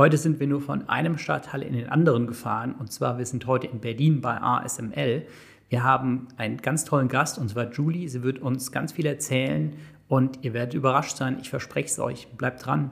[0.00, 3.46] Heute sind wir nur von einem Stadtteil in den anderen gefahren und zwar wir sind
[3.46, 5.26] heute in Berlin bei ASML.
[5.68, 8.08] Wir haben einen ganz tollen Gast und zwar Julie.
[8.08, 9.76] Sie wird uns ganz viel erzählen
[10.08, 11.36] und ihr werdet überrascht sein.
[11.42, 12.28] Ich verspreche es euch.
[12.28, 12.90] Bleibt dran.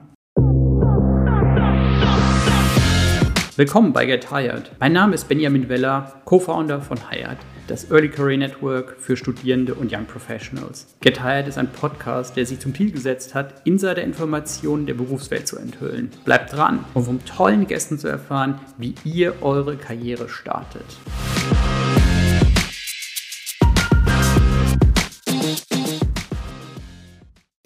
[3.55, 4.69] Willkommen bei Get Hired.
[4.79, 7.39] Mein Name ist Benjamin Weller, Co-Founder von Hired,
[7.69, 10.87] das Early Career Network für Studierende und Young Professionals.
[11.01, 15.55] Get Hired ist ein Podcast, der sich zum Ziel gesetzt hat, Insider-Informationen der Berufswelt zu
[15.57, 16.09] enthüllen.
[16.25, 20.83] Bleibt dran, um von tollen Gästen zu erfahren, wie ihr eure Karriere startet.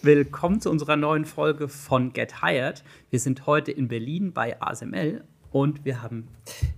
[0.01, 2.83] Willkommen zu unserer neuen Folge von Get Hired.
[3.09, 6.27] Wir sind heute in Berlin bei ASML und wir haben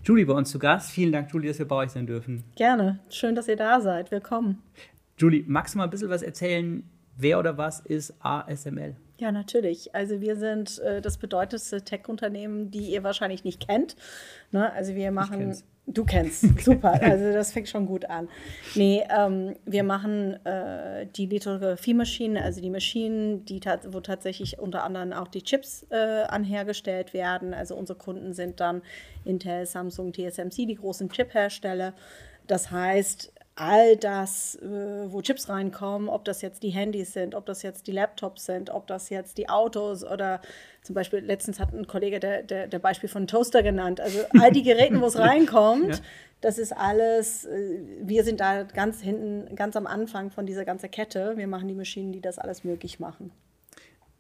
[0.04, 0.92] Julie bei uns zu Gast.
[0.92, 2.44] Vielen Dank, Julie, dass wir bei euch sein dürfen.
[2.56, 3.00] Gerne.
[3.10, 4.12] Schön, dass ihr da seid.
[4.12, 4.62] Willkommen.
[5.18, 6.84] Julie, magst du mal ein bisschen was erzählen?
[7.18, 8.98] Wer oder was ist ASML?
[9.18, 9.96] Ja, natürlich.
[9.96, 13.96] Also wir sind äh, das bedeutendste Tech-Unternehmen, die ihr wahrscheinlich nicht kennt.
[14.52, 14.72] Ne?
[14.74, 15.56] Also wir machen
[15.88, 17.00] Du kennst, super.
[17.02, 18.28] Also das fängt schon gut an.
[18.74, 24.84] Nee, ähm, wir machen äh, die Lithografie-Maschinen, also die Maschinen, die ta wo tatsächlich unter
[24.84, 27.54] anderem auch die Chips äh, anhergestellt werden.
[27.54, 28.82] Also unsere Kunden sind dann
[29.26, 31.94] Intel, Samsung, TSMC, die großen Chip-Hersteller.
[32.48, 37.46] Das heißt, all das, äh, wo Chips reinkommen, ob das jetzt die Handys sind, ob
[37.46, 40.42] das jetzt die Laptops sind, ob das jetzt die Autos oder
[40.82, 44.02] zum Beispiel letztens hat ein Kollege der, der, der Beispiel von Toaster genannt.
[44.02, 46.02] Also all die Geräte, wo es reinkommt, ja.
[46.42, 50.92] das ist alles, äh, wir sind da ganz hinten, ganz am Anfang von dieser ganzen
[50.92, 51.38] Kette.
[51.38, 53.32] Wir machen die Maschinen, die das alles möglich machen.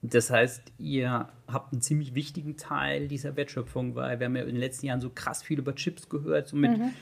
[0.01, 4.49] Das heißt, ihr habt einen ziemlich wichtigen Teil dieser Wertschöpfung, weil wir haben ja in
[4.49, 6.93] den letzten Jahren so krass viel über Chips gehört, so mit mhm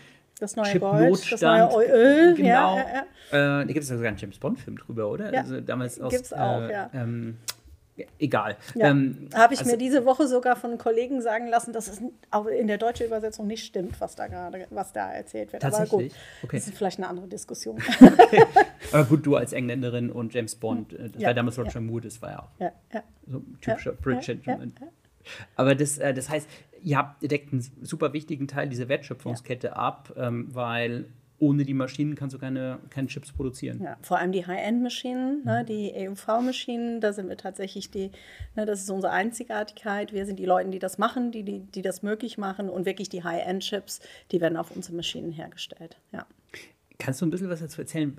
[0.43, 2.35] das neue Gold, das neue Öl.
[2.35, 2.47] Genau.
[2.47, 3.61] Ja, ja, ja.
[3.61, 5.33] Äh, da gibt es ja sogar einen James Bond-Film drüber, oder?
[5.33, 6.89] Ja, also damals aus, gibt's auch, äh, ja.
[6.93, 7.37] Ähm,
[8.19, 8.57] egal.
[8.75, 8.89] Ja.
[8.89, 12.01] Ähm, Habe ich also, mir diese Woche sogar von Kollegen sagen lassen, dass es
[12.59, 15.61] in der deutschen Übersetzung nicht stimmt, was da gerade, was da erzählt wird.
[15.61, 15.91] Tatsächlich?
[15.91, 16.11] Aber gut,
[16.43, 16.57] okay.
[16.57, 17.77] das ist vielleicht eine andere Diskussion.
[18.01, 18.45] okay.
[18.91, 22.21] Aber gut, du als Engländerin und James Bond, äh, das war damals Roger Moore, das
[22.21, 22.71] war ja auch
[23.27, 24.73] so ein typischer Gentleman.
[25.55, 26.47] Aber das, äh, das heißt,
[26.83, 29.73] ihr habt, ihr deckt einen super wichtigen Teil dieser Wertschöpfungskette ja.
[29.73, 31.05] ab, ähm, weil
[31.39, 33.81] ohne die Maschinen kannst du keine, keine Chips produzieren.
[33.83, 35.65] Ja, vor allem die High-End-Maschinen, ne, mhm.
[35.65, 38.11] die EUV-Maschinen, da sind wir tatsächlich die,
[38.55, 40.13] ne, das ist unsere Einzigartigkeit.
[40.13, 43.09] Wir sind die Leute, die das machen, die, die, die das möglich machen und wirklich
[43.09, 43.99] die High-End-Chips,
[44.31, 45.97] die werden auf unsere Maschinen hergestellt.
[46.11, 46.25] Ja.
[46.97, 48.15] Kannst du ein bisschen was dazu erzählen?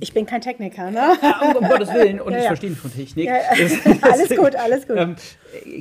[0.00, 1.16] Ich bin kein Techniker, ne?
[1.22, 2.20] Ja, um, Gottes Willen.
[2.20, 2.48] Und ja, ich ja.
[2.50, 3.26] verstehe von Technik.
[3.26, 3.36] Ja,
[4.02, 4.96] alles gut, alles gut.
[4.96, 5.16] Ähm,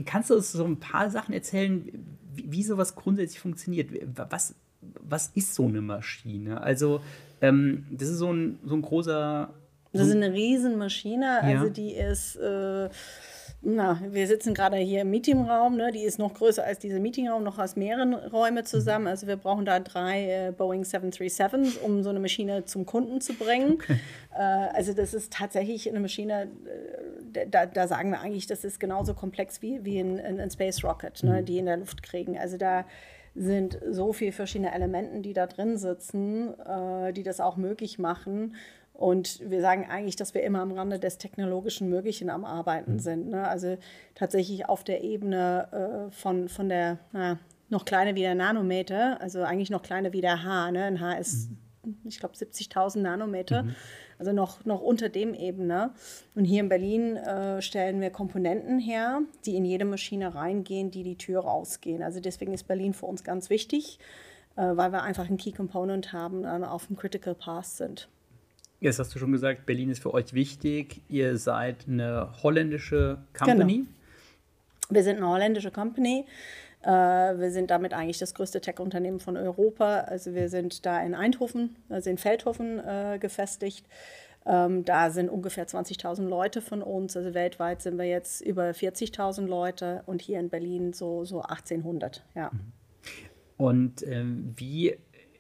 [0.06, 1.86] kannst du uns so ein paar Sachen erzählen,
[2.34, 3.90] wie, wie sowas grundsätzlich funktioniert?
[4.30, 6.62] Was, was ist so eine Maschine?
[6.62, 7.02] Also,
[7.42, 9.50] ähm, das ist so ein, so ein großer.
[9.94, 11.42] So das ist eine Riesenmaschine.
[11.44, 12.36] Also, die ist.
[12.38, 12.90] Äh,
[13.62, 15.92] na, wir sitzen gerade hier im Meetingraum, ne?
[15.92, 19.06] die ist noch größer als dieser Meetingraum, noch aus mehreren Räumen zusammen.
[19.06, 19.10] Mhm.
[19.10, 23.34] Also wir brauchen da drei äh, Boeing 737s, um so eine Maschine zum Kunden zu
[23.34, 23.74] bringen.
[23.74, 24.00] Okay.
[24.38, 26.50] Äh, also das ist tatsächlich eine Maschine,
[27.34, 30.84] äh, da, da, sagen wir eigentlich, das ist genauso komplex wie, wie ein, ein Space
[30.84, 31.42] Rocket, ne?
[31.42, 31.46] Mhm.
[31.46, 32.38] die in der Luft kriegen.
[32.38, 32.86] Also da
[33.34, 38.56] sind so viele verschiedene Elemente, die da drin sitzen, äh, die das auch möglich machen.
[38.98, 43.00] Und wir sagen eigentlich, dass wir immer am Rande des technologischen Möglichen am Arbeiten mhm.
[43.00, 43.30] sind.
[43.30, 43.48] Ne?
[43.48, 43.78] Also
[44.16, 47.38] tatsächlich auf der Ebene äh, von, von der na,
[47.70, 50.72] noch kleiner wie der Nanometer, also eigentlich noch kleiner wie der H.
[50.72, 50.84] Ne?
[50.84, 51.52] Ein H ist,
[51.84, 51.98] mhm.
[52.06, 53.64] ich glaube, 70.000 Nanometer.
[53.64, 53.76] Mhm.
[54.18, 55.92] Also noch, noch unter dem Ebene.
[56.34, 61.04] Und hier in Berlin äh, stellen wir Komponenten her, die in jede Maschine reingehen, die
[61.04, 62.02] die Tür rausgehen.
[62.02, 64.00] Also deswegen ist Berlin für uns ganz wichtig,
[64.56, 68.10] äh, weil wir einfach ein Key Component haben, äh, auf dem Critical Path sind.
[68.80, 71.02] Jetzt hast du schon gesagt, Berlin ist für euch wichtig.
[71.10, 73.74] Ihr seid eine holländische Company.
[73.78, 73.88] Genau.
[74.90, 76.26] Wir sind eine holländische Company.
[76.84, 80.02] Äh, wir sind damit eigentlich das größte Tech-Unternehmen von Europa.
[80.02, 83.86] Also wir sind da in Eindhoven, also in Feldhofen äh, gefestigt.
[84.46, 87.18] Ähm, da sind ungefähr 20.000 Leute von uns.
[87.18, 92.24] Also weltweit sind wir jetzt über 40.000 Leute und hier in Berlin so, so 1800.
[92.36, 92.52] Ja.
[93.58, 94.98] Und ähm, wie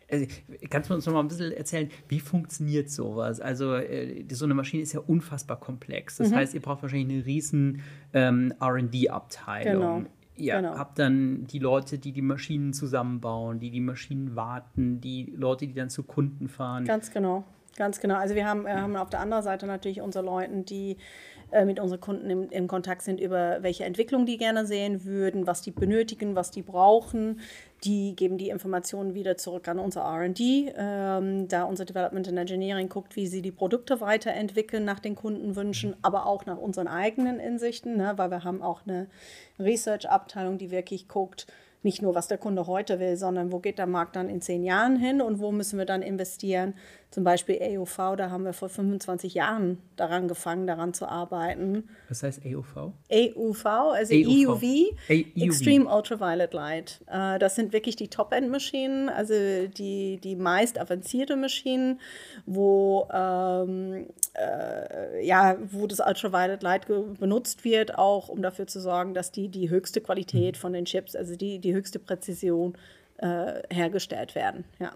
[0.10, 0.26] also,
[0.70, 3.42] kannst du uns noch mal ein bisschen erzählen, wie funktioniert sowas?
[3.42, 6.18] Also, äh, so eine Maschine ist ja unfassbar komplex.
[6.18, 6.36] Das mhm.
[6.36, 7.82] heißt, ihr braucht wahrscheinlich eine riesen
[8.14, 10.04] ähm, RD-Abteilung.
[10.04, 10.10] Genau.
[10.38, 10.78] Ihr genau.
[10.78, 15.74] habt dann die Leute, die die Maschinen zusammenbauen, die die Maschinen warten, die Leute, die
[15.74, 16.86] dann zu Kunden fahren.
[16.86, 17.44] Ganz genau.
[17.76, 18.16] Ganz genau.
[18.16, 20.98] Also wir haben, wir haben auf der anderen Seite natürlich unsere Leute, die
[21.52, 25.48] äh, mit unseren Kunden im, im, Kontakt sind über welche Entwicklung die gerne sehen würden,
[25.48, 27.40] was die benötigen, was die brauchen.
[27.84, 30.40] Die geben die Informationen wieder zurück an unser RD,
[30.76, 35.96] ähm, da unser Development and Engineering guckt, wie sie die Produkte weiterentwickeln nach den Kundenwünschen,
[36.02, 39.08] aber auch nach unseren eigenen Insichten, ne, weil wir haben auch eine
[39.60, 41.48] Research-Abteilung, die wirklich guckt,
[41.84, 44.64] nicht nur, was der Kunde heute will, sondern wo geht der Markt dann in zehn
[44.64, 46.74] Jahren hin und wo müssen wir dann investieren.
[47.10, 51.88] Zum Beispiel EUV, da haben wir vor 25 Jahren daran gefangen, daran zu arbeiten.
[52.10, 52.92] Was heißt EUV?
[53.10, 54.64] EUV, also EUV,
[55.10, 55.42] EUV.
[55.42, 57.02] Extreme Ultraviolet Light.
[57.08, 59.34] Äh, das sind wirklich die Top-End-Maschinen, also
[59.68, 62.02] die, die meist avancierte Maschinen,
[62.46, 69.14] wo, ähm, äh, ja, wo das Ultraviolet Light benutzt wird, auch um dafür zu sorgen,
[69.14, 72.78] dass die die höchste Qualität von den Chips, also die, die höchste Präzision
[73.18, 74.66] äh, hergestellt werden.
[74.80, 74.92] Ja.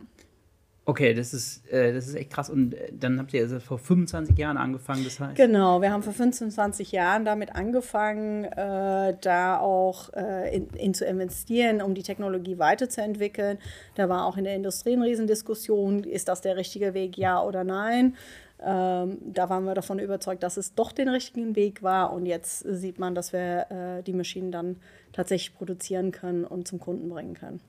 [0.84, 2.50] Okay, das ist, äh, das ist echt krass.
[2.50, 5.36] Und äh, dann habt ihr also vor 25 Jahren angefangen, das heißt?
[5.36, 11.06] Genau, wir haben vor 25 Jahren damit angefangen, äh, da auch äh, in, in, zu
[11.06, 13.60] investieren, um die Technologie weiterzuentwickeln.
[13.94, 17.64] Da war auch in der Industrie eine Riesendiskussion, ist das der richtige Weg, ja oder
[17.64, 18.16] nein?
[18.64, 22.14] Ähm, da waren wir davon überzeugt, dass es doch den richtigen Weg war.
[22.14, 24.78] Und jetzt sieht man, dass wir äh, die Maschinen dann
[25.14, 27.60] tatsächlich produzieren können und zum Kunden bringen können.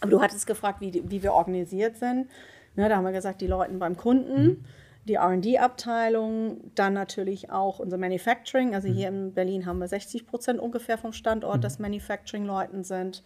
[0.00, 2.28] Aber du hattest gefragt, wie, wie wir organisiert sind.
[2.76, 4.64] Ne, da haben wir gesagt, die Leute beim Kunden, mhm.
[5.06, 8.74] die RD-Abteilung, dann natürlich auch unser Manufacturing.
[8.74, 8.92] Also mhm.
[8.92, 11.60] hier in Berlin haben wir 60 Prozent ungefähr vom Standort, mhm.
[11.62, 13.22] das Manufacturing-Leuten sind.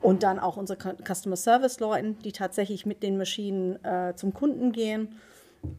[0.00, 5.16] Und dann auch unsere Customer Service-Leuten, die tatsächlich mit den Maschinen äh, zum Kunden gehen.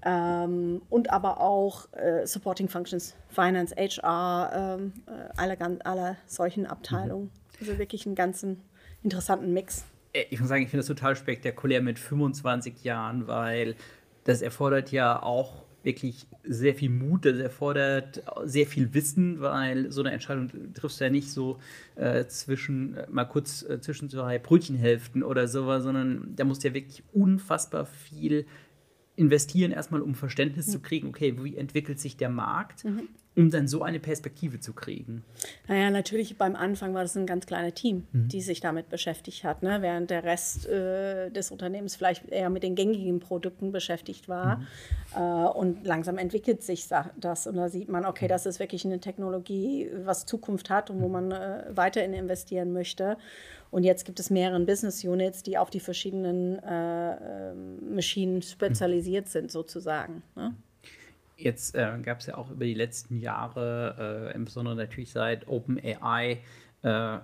[0.04, 7.26] Ähm, und aber auch äh, Supporting Functions, Finance, HR, ähm, äh, alle, alle solchen Abteilungen.
[7.26, 7.60] Mhm.
[7.60, 8.62] Also wirklich einen ganzen
[9.04, 9.86] interessanten Mix.
[10.14, 13.76] Äh, ich muss sagen, ich finde das total spektakulär mit 25 Jahren, weil
[14.24, 20.02] das erfordert ja auch wirklich sehr viel Mut, das erfordert sehr viel Wissen, weil so
[20.02, 21.60] eine Entscheidung triffst du ja nicht so
[21.96, 26.70] äh, zwischen, äh, mal kurz äh, zwischen zwei Brötchenhälften oder sowas, sondern da musst du
[26.70, 28.48] ja wirklich unfassbar viel
[29.16, 30.72] investieren, erstmal um Verständnis mhm.
[30.72, 32.86] zu kriegen, okay, wie entwickelt sich der Markt?
[32.86, 35.24] Mhm um dann so eine Perspektive zu kriegen?
[35.68, 38.30] Naja, natürlich beim Anfang war das ein ganz kleines Team, mhm.
[38.30, 39.82] die sich damit beschäftigt hat, ne?
[39.82, 44.58] während der Rest äh, des Unternehmens vielleicht eher mit den gängigen Produkten beschäftigt war.
[44.58, 44.66] Mhm.
[45.16, 49.00] Äh, und langsam entwickelt sich das und da sieht man, okay, das ist wirklich eine
[49.00, 53.18] Technologie, was Zukunft hat und wo man äh, weiterhin investieren möchte.
[53.72, 59.28] Und jetzt gibt es mehrere Business Units, die auf die verschiedenen äh, ähm, Maschinen spezialisiert
[59.28, 60.24] sind, sozusagen.
[60.36, 60.56] Ne?
[61.38, 66.42] Jetzt äh, gab es ja auch über die letzten Jahre, äh, insbesondere natürlich seit OpenAI
[66.82, 67.18] äh,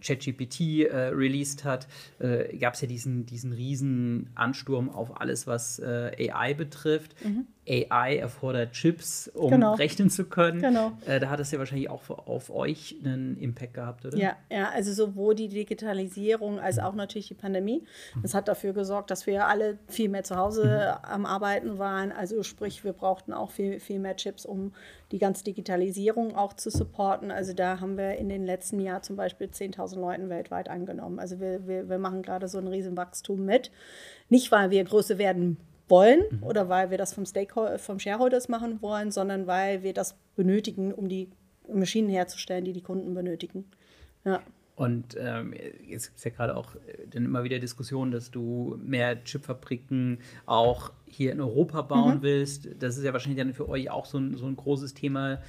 [0.00, 1.86] ChatGPT äh, released hat,
[2.18, 7.14] äh, gab es ja diesen, diesen riesen Ansturm auf alles, was äh, AI betrifft.
[7.24, 7.46] Mhm.
[7.68, 9.74] AI erfordert Chips, um genau.
[9.74, 10.60] rechnen zu können.
[10.60, 10.92] Genau.
[11.06, 14.16] Äh, da hat es ja wahrscheinlich auch auf euch einen Impact gehabt, oder?
[14.16, 17.84] Ja, ja, also sowohl die Digitalisierung als auch natürlich die Pandemie.
[18.22, 21.10] Das hat dafür gesorgt, dass wir alle viel mehr zu Hause mhm.
[21.10, 22.12] am Arbeiten waren.
[22.12, 24.72] Also sprich, wir brauchten auch viel, viel mehr Chips, um
[25.12, 27.30] die ganze Digitalisierung auch zu supporten.
[27.30, 31.18] Also da haben wir in den letzten Jahren zum Beispiel 10.000 Leuten weltweit angenommen.
[31.18, 33.70] Also wir, wir, wir machen gerade so ein Riesenwachstum mit.
[34.28, 35.56] Nicht, weil wir größer werden
[35.88, 36.42] wollen mhm.
[36.42, 40.92] oder weil wir das vom, Stakeholder, vom Shareholders machen wollen, sondern weil wir das benötigen,
[40.92, 41.30] um die
[41.72, 43.64] Maschinen herzustellen, die die Kunden benötigen.
[44.24, 44.40] Ja.
[44.78, 45.54] Und ähm,
[45.88, 50.18] jetzt gibt es ja gerade auch äh, dann immer wieder Diskussionen, dass du mehr Chipfabriken
[50.46, 52.22] auch hier in Europa bauen mhm.
[52.22, 52.68] willst.
[52.78, 55.40] Das ist ja wahrscheinlich dann für euch auch so ein, so ein großes Thema,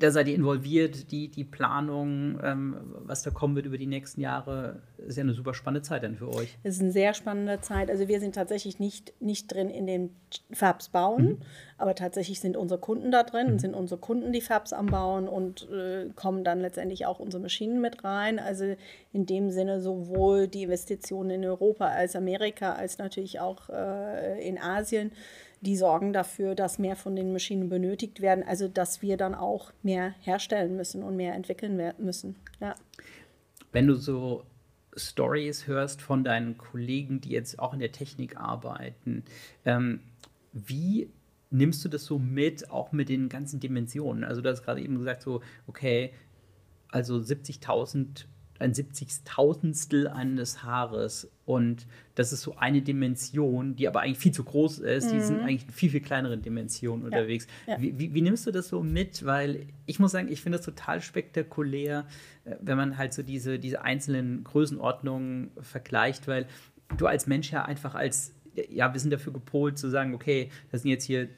[0.00, 4.20] da seid ihr involviert, die, die Planung, ähm, was da kommen wird über die nächsten
[4.20, 6.56] Jahre, ist ja eine super spannende Zeit dann für euch.
[6.62, 7.90] Es ist eine sehr spannende Zeit.
[7.90, 10.10] Also wir sind tatsächlich nicht, nicht drin in den
[10.52, 11.38] Fabs bauen, mhm.
[11.78, 13.58] aber tatsächlich sind unsere Kunden da drin, mhm.
[13.58, 17.80] sind unsere Kunden die Fabs am Bauen und äh, kommen dann letztendlich auch unsere Maschinen
[17.80, 18.38] mit rein.
[18.38, 18.74] Also
[19.12, 24.58] in dem Sinne sowohl die Investitionen in Europa als Amerika als natürlich auch äh, in
[24.58, 25.12] Asien
[25.60, 29.72] die sorgen dafür, dass mehr von den Maschinen benötigt werden, also dass wir dann auch
[29.82, 32.36] mehr herstellen müssen und mehr entwickeln müssen.
[32.60, 32.74] Ja.
[33.72, 34.44] Wenn du so
[34.96, 39.24] Stories hörst von deinen Kollegen, die jetzt auch in der Technik arbeiten,
[39.64, 40.00] ähm,
[40.52, 41.10] wie
[41.50, 44.24] nimmst du das so mit, auch mit den ganzen Dimensionen?
[44.24, 46.12] Also du hast gerade eben gesagt, so, okay,
[46.88, 48.24] also 70.000
[48.60, 51.30] ein Siebzigtausendstel eines Haares.
[51.46, 55.08] Und das ist so eine Dimension, die aber eigentlich viel zu groß ist.
[55.08, 55.14] Mhm.
[55.14, 55.44] Die sind mhm.
[55.44, 57.06] eigentlich in viel, viel kleineren Dimensionen ja.
[57.06, 57.46] unterwegs.
[57.66, 57.80] Ja.
[57.80, 59.24] Wie, wie, wie, nimmst du das so mit?
[59.24, 62.06] Weil ich muss sagen, ich finde das total spektakulär,
[62.44, 66.46] äh, wenn man halt so diese, diese einzelnen Größenordnungen vergleicht, weil
[66.96, 68.34] du als Mensch ja einfach als
[68.68, 71.28] ja, wir sind dafür gepolt zu sagen, okay, das sind jetzt hier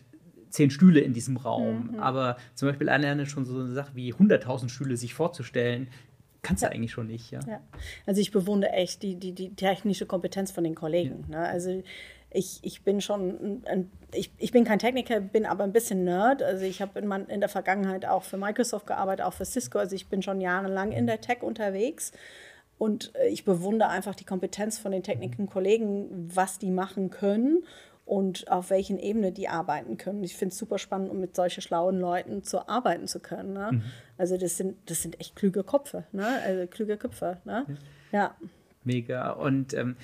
[0.53, 1.91] zehn Stühle in diesem Raum.
[1.93, 2.01] Mhm.
[2.01, 5.89] Aber zum Beispiel alleine schon so eine Sache wie 100.000 Stühle sich vorzustellen,
[6.43, 6.73] kannst du ja.
[6.73, 7.31] eigentlich schon nicht.
[7.31, 7.41] Ja.
[7.47, 7.61] ja.
[8.07, 11.25] Also ich bewundere echt die, die, die technische Kompetenz von den Kollegen.
[11.31, 11.41] Ja.
[11.41, 11.49] Ne?
[11.49, 11.83] Also
[12.31, 16.43] ich, ich bin schon, ein, ich, ich bin kein Techniker, bin aber ein bisschen Nerd.
[16.43, 19.79] Also ich habe in, in der Vergangenheit auch für Microsoft gearbeitet, auch für Cisco.
[19.79, 22.13] Also ich bin schon jahrelang in der Tech unterwegs.
[22.79, 27.65] Und äh, ich bewundere einfach die Kompetenz von den Techniken Kollegen, was die machen können
[28.05, 30.25] und auf welchen Ebene die arbeiten können.
[30.25, 33.53] Ich finde es super spannend, um mit solchen schlauen Leuten zu arbeiten zu können.
[33.53, 33.71] Ne?
[33.73, 33.83] Mhm.
[34.19, 36.27] Also das sind, das sind echt klüge Köpfe, ne?
[36.45, 37.39] also klüge Köpfe.
[37.45, 37.65] Ne?
[38.13, 38.19] Ja.
[38.19, 38.37] ja.
[38.85, 39.31] Mega.
[39.31, 39.97] Und ähm,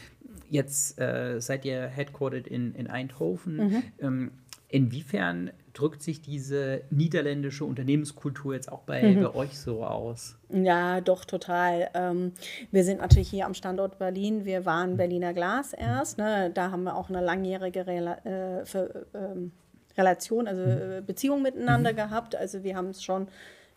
[0.49, 3.57] jetzt äh, seid ihr headquartered in, in Eindhoven.
[3.57, 3.83] Mhm.
[4.00, 4.31] Ähm,
[4.68, 9.22] inwiefern drückt sich diese niederländische Unternehmenskultur jetzt auch bei, mhm.
[9.22, 10.37] bei euch so aus?
[10.50, 11.88] Ja, doch, total.
[11.94, 12.32] Ähm,
[12.70, 14.44] wir sind natürlich hier am Standort Berlin.
[14.44, 16.18] Wir waren Berliner Glas erst.
[16.18, 16.50] Ne?
[16.52, 19.52] Da haben wir auch eine langjährige Rela äh, für, ähm,
[19.96, 21.06] Relation, also mhm.
[21.06, 21.96] Beziehung miteinander mhm.
[21.96, 22.37] gehabt.
[22.37, 23.28] Also wir haben es schon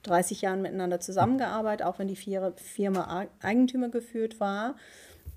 [0.04, 4.76] 30 Jahre miteinander zusammengearbeitet, auch wenn die Firma Eigentümer geführt war.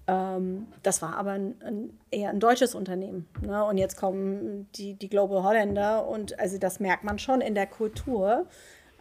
[0.07, 3.27] Ähm, das war aber ein, ein, eher ein deutsches Unternehmen.
[3.41, 3.65] Ne?
[3.65, 7.67] Und jetzt kommen die, die Global Holländer und also das merkt man schon in der
[7.67, 8.47] Kultur.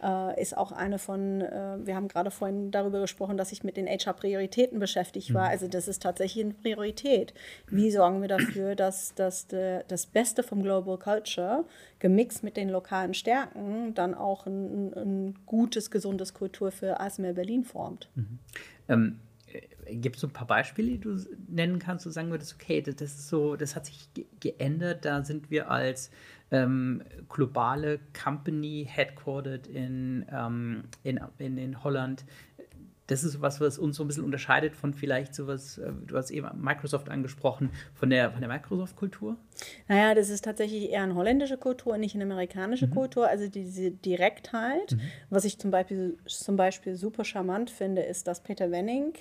[0.02, 3.76] Äh, ist auch eine von, äh, wir haben gerade vorhin darüber gesprochen, dass ich mit
[3.76, 5.46] den HR-Prioritäten beschäftigt war.
[5.46, 5.50] Mhm.
[5.50, 7.32] Also das ist tatsächlich eine Priorität.
[7.70, 11.64] Wie sorgen wir dafür, dass, dass de, das Beste vom Global Culture
[12.00, 17.64] gemixt mit den lokalen Stärken dann auch ein, ein gutes, gesundes Kultur für ASML Berlin
[17.64, 18.08] formt?
[18.14, 18.38] Mhm.
[18.88, 19.20] Ähm
[19.86, 21.16] Gibt es so ein paar Beispiele, die du
[21.48, 24.08] nennen kannst, wo du sagen würdest, okay, das, das ist so, das hat sich
[24.40, 26.10] geändert, da sind wir als
[26.50, 32.24] ähm, globale Company headquartered in, ähm, in, in, in Holland
[33.06, 36.30] das ist was, was uns so ein bisschen unterscheidet von vielleicht sowas, äh, du hast
[36.30, 39.36] eben Microsoft angesprochen, von der, von der Microsoft-Kultur?
[39.88, 42.94] Naja, das ist tatsächlich eher eine holländische Kultur, nicht eine amerikanische mhm.
[42.94, 43.28] Kultur.
[43.28, 44.92] Also diese Direktheit.
[44.92, 45.00] Mhm.
[45.30, 49.12] Was ich zum Beispiel, zum Beispiel super charmant finde, ist, dass Peter Wenning,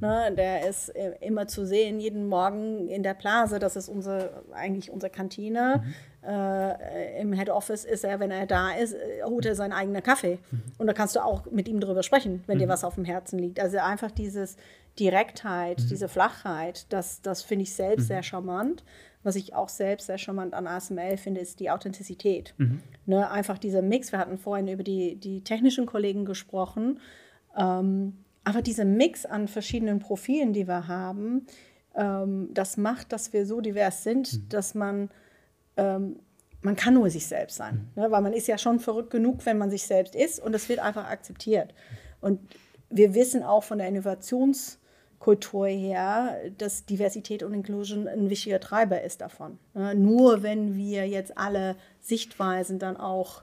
[0.00, 4.42] ne, der ist äh, immer zu sehen, jeden Morgen in der Blase, das ist unsere,
[4.52, 5.84] eigentlich unsere Kantine.
[6.28, 10.02] Äh, im Head Office ist er, wenn er da ist, äh, holt er seinen eigenen
[10.02, 10.38] Kaffee.
[10.50, 10.62] Mhm.
[10.76, 12.62] Und da kannst du auch mit ihm drüber sprechen, wenn mhm.
[12.62, 13.60] dir was auf dem Herzen liegt.
[13.60, 14.56] Also einfach dieses
[15.00, 15.88] Direktheit, mhm.
[15.88, 18.08] diese Flachheit, das, das finde ich selbst mhm.
[18.08, 18.84] sehr charmant.
[19.22, 22.52] Was ich auch selbst sehr charmant an ASML finde, ist die Authentizität.
[22.58, 22.82] Mhm.
[23.06, 24.12] Ne, einfach dieser Mix.
[24.12, 27.00] Wir hatten vorhin über die, die technischen Kollegen gesprochen.
[27.56, 31.46] Ähm, aber dieser Mix an verschiedenen Profilen, die wir haben,
[31.94, 34.48] ähm, das macht, dass wir so divers sind, mhm.
[34.50, 35.08] dass man
[35.78, 36.20] ähm,
[36.60, 37.90] man kann nur sich selbst sein.
[37.94, 38.02] Mhm.
[38.02, 38.10] Ne?
[38.10, 40.80] Weil man ist ja schon verrückt genug, wenn man sich selbst ist und das wird
[40.80, 41.72] einfach akzeptiert.
[42.20, 42.40] Und
[42.90, 49.20] wir wissen auch von der Innovationskultur her, dass Diversität und Inclusion ein wichtiger Treiber ist
[49.20, 49.58] davon.
[49.74, 49.94] Ne?
[49.94, 53.42] Nur wenn wir jetzt alle Sichtweisen dann auch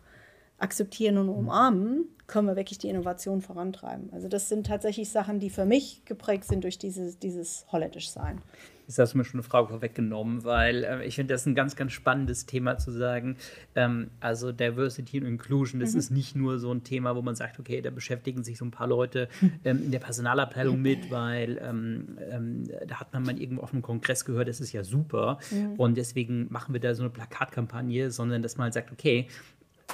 [0.58, 4.10] akzeptieren und umarmen, können wir wirklich die Innovation vorantreiben.
[4.13, 8.42] Also das sind tatsächlich Sachen, die für mich geprägt sind durch dieses, dieses Holländisch-Sein.
[8.42, 11.56] Jetzt hast du mir schon eine Frage vorweggenommen, weil äh, ich finde, das ist ein
[11.56, 13.38] ganz, ganz spannendes Thema zu sagen.
[13.75, 16.00] Ähm, also Diversity und Inclusion, das mhm.
[16.00, 18.72] ist nicht nur so ein Thema, wo man sagt, okay, da beschäftigen sich so ein
[18.72, 19.27] paar Leute
[19.63, 23.82] ähm, in der Personalabteilung mit, weil ähm, ähm, da hat man mal irgendwo auf einem
[23.82, 25.39] Kongress gehört, das ist ja super.
[25.51, 25.74] Mhm.
[25.74, 29.27] Und deswegen machen wir da so eine Plakatkampagne, sondern dass man halt sagt, okay,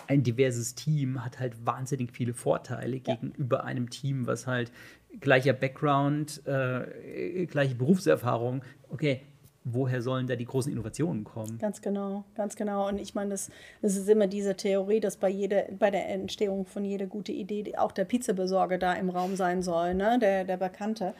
[0.07, 3.15] ein diverses Team hat halt wahnsinnig viele Vorteile ja.
[3.15, 4.71] gegenüber einem Team, was halt
[5.19, 8.63] gleicher Background, äh, gleiche Berufserfahrung.
[8.89, 9.21] Okay,
[9.63, 11.57] woher sollen da die großen Innovationen kommen?
[11.59, 12.87] Ganz genau, ganz genau.
[12.87, 13.49] Und ich meine, das,
[13.81, 17.75] das ist immer diese Theorie, dass bei, jeder, bei der Entstehung von jeder gute Idee
[17.77, 20.17] auch der Pizzabesorger da im Raum sein soll, ne?
[20.19, 21.13] der, der Bekannte.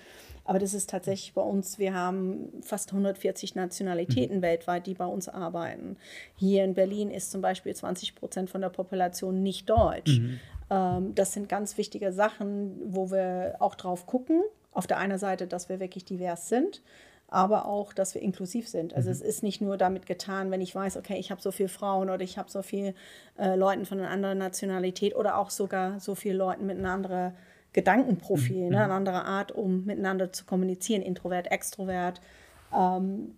[0.44, 4.42] Aber das ist tatsächlich bei uns, wir haben fast 140 Nationalitäten mhm.
[4.42, 5.98] weltweit, die bei uns arbeiten.
[6.36, 10.20] Hier in Berlin ist zum Beispiel 20 Prozent von der Population nicht deutsch.
[10.20, 10.40] Mhm.
[10.72, 14.42] Ähm, das sind ganz wichtige Sachen, wo wir auch drauf gucken.
[14.72, 16.82] Auf der einen Seite, dass wir wirklich divers sind,
[17.28, 18.94] aber auch, dass wir inklusiv sind.
[18.96, 19.14] Also mhm.
[19.14, 22.10] es ist nicht nur damit getan, wenn ich weiß, okay, ich habe so viele Frauen
[22.10, 22.96] oder ich habe so viele
[23.38, 27.34] äh, Leuten von einer anderen Nationalität oder auch sogar so viele Leuten mit einer anderen
[27.74, 28.72] Gedankenprofil, mhm.
[28.72, 32.22] ne, eine andere Art, um miteinander zu kommunizieren, introvert, extrovert.
[32.74, 33.36] Ähm,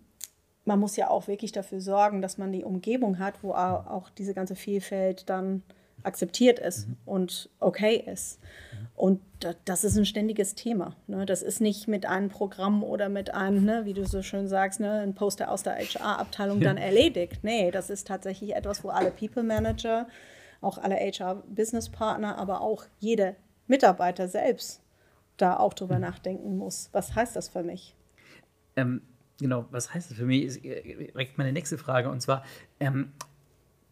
[0.64, 4.34] man muss ja auch wirklich dafür sorgen, dass man die Umgebung hat, wo auch diese
[4.34, 5.62] ganze Vielfalt dann
[6.04, 6.96] akzeptiert ist mhm.
[7.04, 8.40] und okay ist.
[8.40, 8.88] Mhm.
[8.96, 9.20] Und
[9.64, 10.94] das ist ein ständiges Thema.
[11.06, 11.26] Ne?
[11.26, 14.80] Das ist nicht mit einem Programm oder mit einem, ne, wie du so schön sagst,
[14.80, 17.40] ne, ein Poster aus der HR-Abteilung dann erledigt.
[17.42, 20.06] Nee, das ist tatsächlich etwas, wo alle People Manager,
[20.60, 24.80] auch alle HR-Business-Partner, aber auch jede Mitarbeiter selbst
[25.36, 26.02] da auch drüber mhm.
[26.02, 26.88] nachdenken muss.
[26.92, 27.94] Was heißt das für mich?
[28.76, 29.02] Ähm,
[29.38, 30.44] genau, was heißt das für mich?
[30.44, 32.10] Ist äh, direkt meine nächste Frage.
[32.10, 32.44] Und zwar,
[32.80, 33.12] ähm,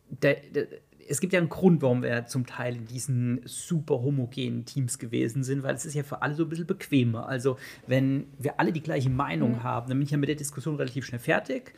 [0.08, 0.66] der, der,
[1.12, 5.44] es gibt ja einen Grund, warum wir zum Teil in diesen super homogenen Teams gewesen
[5.44, 7.28] sind, weil es ist ja für alle so ein bisschen bequemer.
[7.28, 9.62] Also, wenn wir alle die gleiche Meinung mhm.
[9.62, 11.74] haben, dann bin ich ja mit der Diskussion relativ schnell fertig.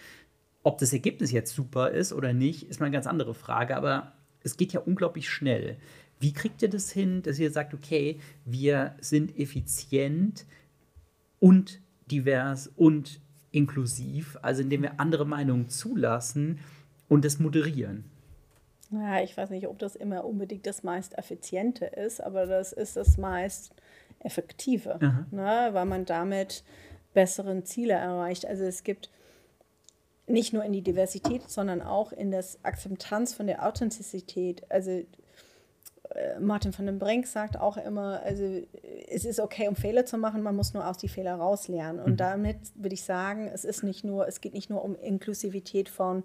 [0.62, 4.12] Ob das Ergebnis jetzt super ist oder nicht, ist mal eine ganz andere Frage, aber
[4.44, 5.78] es geht ja unglaublich schnell.
[6.20, 10.46] Wie kriegt ihr das hin, dass ihr sagt, okay, wir sind effizient
[11.40, 16.60] und divers und inklusiv, also indem wir andere Meinungen zulassen
[17.08, 18.13] und das moderieren?
[19.00, 22.96] Ja, ich weiß nicht, ob das immer unbedingt das meist effiziente ist, aber das ist
[22.96, 23.72] das meist
[24.20, 24.98] effektive,
[25.30, 25.68] ne?
[25.72, 26.64] weil man damit
[27.12, 28.46] besseren Ziele erreicht.
[28.46, 29.10] Also es gibt
[30.26, 34.64] nicht nur in die Diversität, sondern auch in das Akzeptanz von der Authentizität.
[34.70, 34.90] Also
[36.10, 38.62] äh, Martin van den Brink sagt auch immer, also
[39.08, 42.02] es ist okay, um Fehler zu machen, man muss nur aus die Fehler rauslernen.
[42.02, 42.16] Und mhm.
[42.16, 46.24] damit würde ich sagen, es ist nicht nur, es geht nicht nur um Inklusivität von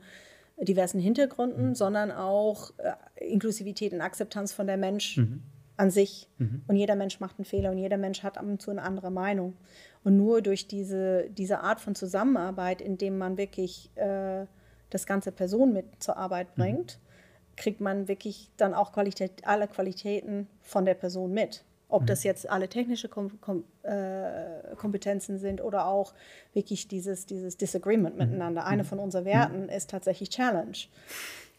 [0.61, 1.75] diversen Hintergründen, mhm.
[1.75, 5.43] sondern auch äh, Inklusivität und Akzeptanz von der Mensch mhm.
[5.77, 6.27] an sich.
[6.37, 6.63] Mhm.
[6.67, 9.11] Und jeder Mensch macht einen Fehler und jeder Mensch hat ab und zu eine andere
[9.11, 9.55] Meinung.
[10.03, 14.45] Und nur durch diese, diese Art von Zusammenarbeit, indem man wirklich äh,
[14.89, 16.61] das ganze Person mit zur Arbeit mhm.
[16.61, 16.99] bringt,
[17.55, 21.63] kriegt man wirklich dann auch Qualität, alle Qualitäten von der Person mit.
[21.89, 22.27] Ob das mhm.
[22.27, 26.13] jetzt alle technische Kom Kom äh, Kompetenzen sind oder auch
[26.53, 28.25] wirklich dieses, dieses Disagreement mhm.
[28.25, 28.65] miteinander.
[28.65, 30.77] Eine von unseren Werten ist tatsächlich Challenge.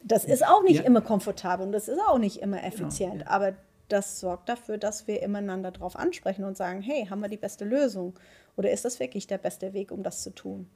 [0.03, 0.83] Das ist auch nicht ja.
[0.85, 3.31] immer komfortabel und das ist auch nicht immer genau, effizient, genau, ja.
[3.31, 3.53] aber
[3.89, 7.65] das sorgt dafür, dass wir miteinander darauf ansprechen und sagen, hey, haben wir die beste
[7.65, 8.15] Lösung?
[8.57, 10.71] Oder ist das wirklich der beste Weg, um das zu tun?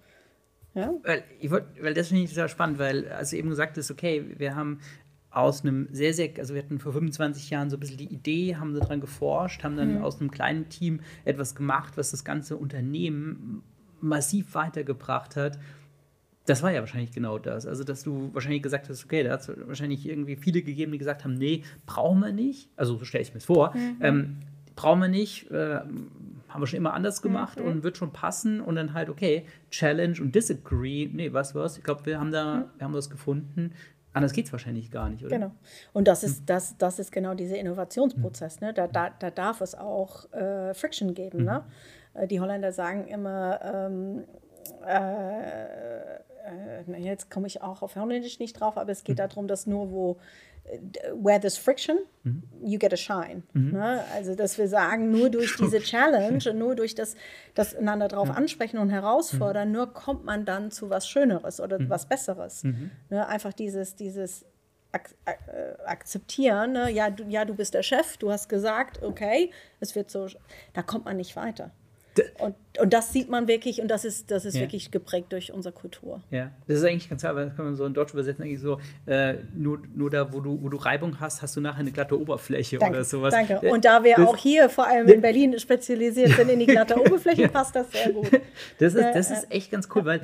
[0.75, 0.93] Ja?
[1.05, 3.91] Weil, ich wollt, weil das finde ich sehr spannend, weil als du eben gesagt hast,
[3.91, 4.81] okay, wir haben
[5.35, 8.57] aus einem sehr, sehr, also wir hatten vor 25 Jahren so ein bisschen die Idee,
[8.57, 10.03] haben daran geforscht, haben dann mhm.
[10.03, 13.63] aus einem kleinen Team etwas gemacht, was das ganze Unternehmen
[14.01, 15.59] massiv weitergebracht hat.
[16.47, 17.67] Das war ja wahrscheinlich genau das.
[17.67, 20.99] Also, dass du wahrscheinlich gesagt hast, okay, da hat es wahrscheinlich irgendwie viele gegeben, die
[20.99, 22.69] gesagt haben, nee, brauchen wir nicht.
[22.77, 23.75] Also, so stelle ich mir es vor.
[23.75, 23.97] Mhm.
[24.01, 24.37] Ähm,
[24.77, 25.81] brauchen wir nicht, äh,
[26.49, 27.67] haben wir schon immer anders gemacht mhm.
[27.67, 28.61] und wird schon passen.
[28.61, 31.09] Und dann halt, okay, Challenge und Disagree.
[31.11, 31.79] Nee, was was?
[31.79, 32.65] Ich glaube, wir haben da, mhm.
[32.77, 33.73] wir haben was gefunden,
[34.15, 35.37] Anders geht es wahrscheinlich gar nicht, oder?
[35.37, 35.51] Genau.
[35.93, 36.47] Und das ist, hm.
[36.47, 38.61] das, das ist genau dieser Innovationsprozess.
[38.61, 38.73] Ne?
[38.73, 41.41] Da, da, da darf es auch äh, Friction geben.
[41.41, 41.45] Mhm.
[41.45, 41.65] Ne?
[42.15, 44.25] Äh, die Holländer sagen immer, ähm,
[44.87, 46.15] äh,
[46.87, 49.29] äh, jetzt komme ich auch auf Holländisch nicht drauf, aber es geht mhm.
[49.29, 50.17] darum, dass nur wo
[51.13, 52.43] where there's friction, mhm.
[52.63, 53.43] you get a shine.
[53.53, 53.73] Mhm.
[53.73, 54.05] Ne?
[54.15, 57.17] Also, dass wir sagen, nur durch diese Challenge und nur durch das,
[57.55, 58.35] das einander drauf ja.
[58.35, 59.75] ansprechen und herausfordern, mhm.
[59.75, 61.91] nur kommt man dann zu was Schöneres oder mhm.
[61.91, 62.65] was Besseres.
[62.65, 62.91] Mhm.
[63.11, 63.27] Ne?
[63.27, 64.45] Einfach dieses, dieses
[64.93, 66.91] ak ak äh, akzeptieren, ne?
[66.91, 69.51] ja, du, ja, du bist der Chef, du hast gesagt, okay,
[69.81, 70.29] es wird so,
[70.73, 71.73] da kommt man nicht weiter.
[72.39, 74.63] Und, und das sieht man wirklich und das ist, das ist ja.
[74.63, 76.23] wirklich geprägt durch unsere Kultur.
[76.31, 78.61] Ja, das ist eigentlich ganz klar, weil das kann man so in Deutsch übersetzen, eigentlich
[78.61, 81.91] so, äh, nur, nur da, wo du, wo du Reibung hast, hast du nachher eine
[81.93, 83.35] glatte Oberfläche danke, oder sowas.
[83.35, 83.61] Danke.
[83.69, 86.97] Und da wir das, auch hier vor allem in Berlin spezialisiert sind in die glatte
[87.01, 87.49] Oberfläche, ja.
[87.49, 88.31] passt das sehr gut.
[88.79, 90.21] Das ist, das ist echt ganz cool, weil,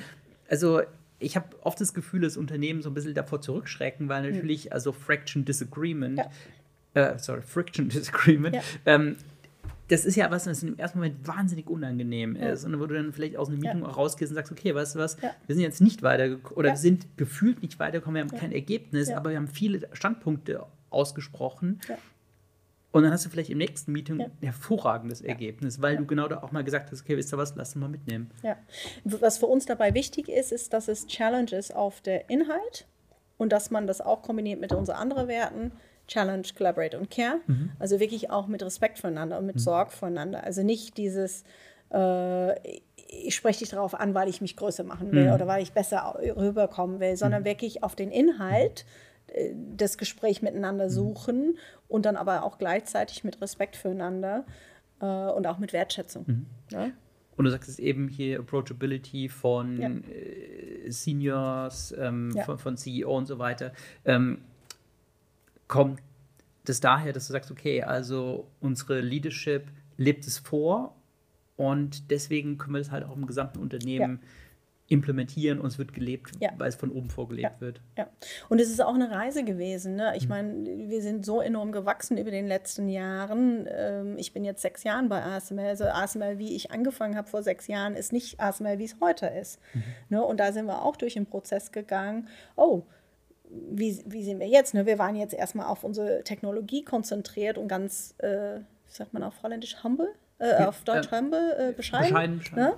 [0.48, 0.80] also
[1.18, 4.34] ich habe oft das Gefühl, dass Unternehmen so ein bisschen davor zurückschrecken, weil hm.
[4.34, 6.20] natürlich, also Fraction Disagreement,
[6.94, 7.08] ja.
[7.12, 8.62] äh, sorry, Friction Disagreement, ja.
[8.86, 9.16] ähm,
[9.90, 12.50] das ist ja was, was im ersten Moment wahnsinnig unangenehm ja.
[12.50, 12.64] ist.
[12.64, 13.88] Und wo du dann vielleicht aus einer Meeting ja.
[13.88, 15.34] auch rausgehst und sagst, okay, weißt du was, ja.
[15.46, 19.10] wir sind jetzt nicht weitergekommen oder wir sind gefühlt nicht weitergekommen, wir haben kein Ergebnis,
[19.10, 21.80] aber wir haben viele Standpunkte ausgesprochen.
[22.92, 26.42] Und dann hast du vielleicht im nächsten Meeting ein hervorragendes Ergebnis, weil du genau da
[26.42, 28.30] auch mal gesagt hast, okay, wisst ihr was, lass uns mal mitnehmen.
[28.42, 28.56] Ja.
[29.04, 32.86] Was für uns dabei wichtig ist, ist, dass es Challenge ist auf der Inhalt
[33.38, 35.72] und dass man das auch kombiniert mit unseren anderen Werten
[36.10, 37.40] Challenge, Collaborate und Care.
[37.46, 37.70] Mhm.
[37.78, 39.60] Also wirklich auch mit Respekt voneinander und mit mhm.
[39.60, 40.42] Sorge voneinander.
[40.42, 41.44] Also nicht dieses,
[41.94, 42.58] äh,
[43.06, 45.32] ich spreche dich darauf an, weil ich mich größer machen will mhm.
[45.32, 47.46] oder weil ich besser rüberkommen will, sondern mhm.
[47.46, 48.84] wirklich auf den Inhalt
[49.28, 50.90] äh, das Gespräch miteinander mhm.
[50.90, 54.44] suchen und dann aber auch gleichzeitig mit Respekt füreinander
[55.00, 56.24] äh, und auch mit Wertschätzung.
[56.26, 56.46] Mhm.
[56.72, 56.90] Ja?
[57.36, 59.88] Und du sagst es eben hier Approachability von ja.
[59.88, 62.42] äh, Seniors, ähm, ja.
[62.42, 63.72] von, von, CEO und so weiter.
[64.04, 64.42] Ähm,
[65.70, 66.00] kommt
[66.64, 70.96] das daher, dass du sagst, okay, also unsere Leadership lebt es vor
[71.56, 74.28] und deswegen können wir das halt auch im gesamten Unternehmen ja.
[74.88, 76.50] implementieren und es wird gelebt, ja.
[76.58, 77.60] weil es von oben vorgelebt ja.
[77.60, 77.80] wird.
[77.96, 78.08] Ja,
[78.48, 79.94] und es ist auch eine Reise gewesen.
[79.94, 80.12] Ne?
[80.16, 80.28] Ich mhm.
[80.28, 83.68] meine, wir sind so enorm gewachsen über den letzten Jahren.
[83.70, 85.66] Ähm, ich bin jetzt sechs Jahre bei ASML.
[85.66, 89.26] Also ASML, wie ich angefangen habe vor sechs Jahren, ist nicht ASML, wie es heute
[89.26, 89.60] ist.
[89.72, 89.82] Mhm.
[90.08, 90.24] Ne?
[90.24, 92.28] Und da sind wir auch durch den Prozess gegangen.
[92.56, 92.82] Oh,
[93.50, 94.74] wie, wie sind wir jetzt?
[94.74, 94.86] Ne?
[94.86, 99.42] Wir waren jetzt erstmal auf unsere Technologie konzentriert und ganz, äh, wie sagt man auf
[99.42, 102.08] Holländisch, humble, äh, auf Deutsch äh, humble, bescheiden.
[102.08, 102.74] bescheiden, bescheiden ne?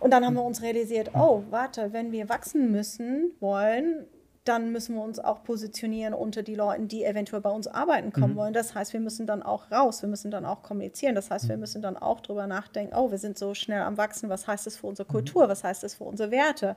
[0.00, 4.04] Und dann haben wir uns realisiert, oh, warte, wenn wir wachsen müssen wollen,
[4.44, 8.32] dann müssen wir uns auch positionieren unter die Leute, die eventuell bei uns arbeiten kommen
[8.32, 8.36] mhm.
[8.36, 8.52] wollen.
[8.52, 11.14] Das heißt, wir müssen dann auch raus, wir müssen dann auch kommunizieren.
[11.14, 11.60] Das heißt, wir mhm.
[11.60, 14.76] müssen dann auch darüber nachdenken, oh, wir sind so schnell am Wachsen, was heißt das
[14.76, 15.12] für unsere mhm.
[15.12, 16.74] Kultur, was heißt das für unsere Werte?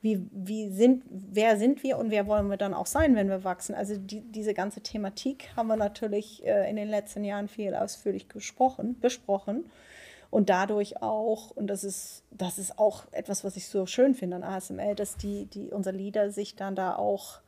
[0.00, 3.42] Wie, wie sind, wer sind wir und wer wollen wir dann auch sein, wenn wir
[3.42, 3.74] wachsen?
[3.74, 8.28] Also die, diese ganze Thematik haben wir natürlich äh, in den letzten Jahren viel ausführlich
[8.28, 9.64] gesprochen, besprochen
[10.30, 14.36] und dadurch auch, und das ist, das ist auch etwas, was ich so schön finde
[14.36, 17.40] an ASML, dass die, die, unsere Leader sich dann da auch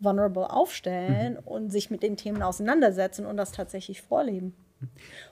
[0.00, 1.48] vulnerable aufstellen mhm.
[1.48, 4.54] und sich mit den Themen auseinandersetzen und das tatsächlich vorleben.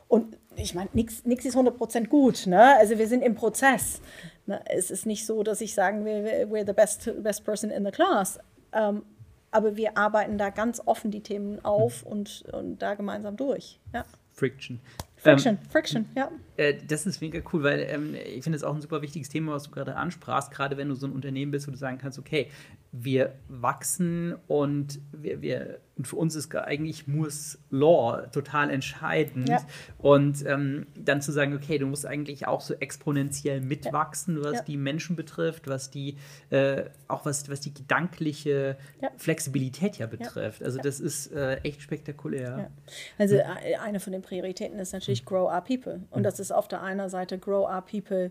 [0.09, 2.47] Und ich meine, nichts ist 100% gut.
[2.47, 2.77] Ne?
[2.79, 4.01] Also wir sind im Prozess.
[4.47, 4.61] Ne?
[4.67, 7.91] Es ist nicht so, dass ich sagen will, we're the best, best person in the
[7.91, 8.39] class.
[8.73, 9.03] Ähm,
[9.51, 12.13] aber wir arbeiten da ganz offen die Themen auf mhm.
[12.13, 13.81] und, und da gemeinsam durch.
[13.93, 14.05] Ja.
[14.33, 14.81] Friction.
[15.17, 16.31] Friction, ähm, Friction, ja.
[16.57, 19.53] Äh, das ist mega cool, weil ähm, ich finde es auch ein super wichtiges Thema,
[19.53, 22.19] was du gerade ansprachst, gerade wenn du so ein Unternehmen bist, wo du sagen kannst,
[22.19, 22.49] okay,
[22.93, 29.49] wir wachsen und wir, wir und für uns ist eigentlich muss Law total entscheidend.
[29.49, 29.61] Ja.
[29.99, 34.63] Und ähm, dann zu sagen, okay, du musst eigentlich auch so exponentiell mitwachsen, was ja.
[34.63, 36.17] die Menschen betrifft, was die,
[36.51, 39.11] äh, auch was, was die gedankliche ja.
[39.19, 40.63] Flexibilität ja betrifft.
[40.63, 42.71] Also das ist äh, echt spektakulär.
[43.19, 43.45] Also hm.
[43.83, 45.27] eine von den Prioritäten ist natürlich hm.
[45.27, 46.01] Grow Our People.
[46.11, 46.23] Und hm.
[46.23, 48.31] das ist auf der einen Seite Grow Our People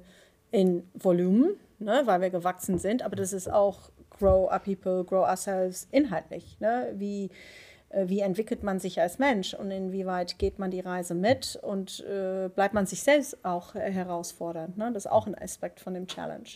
[0.51, 5.27] in Volumen, ne, weil wir gewachsen sind, aber das ist auch grow our people, grow
[5.27, 6.59] ourselves inhaltlich.
[6.59, 6.93] Ne?
[6.95, 7.29] Wie,
[7.89, 12.01] äh, wie entwickelt man sich als Mensch und inwieweit geht man die Reise mit und
[12.01, 14.77] äh, bleibt man sich selbst auch herausfordernd.
[14.77, 14.91] Ne?
[14.93, 16.49] Das ist auch ein Aspekt von dem Challenge.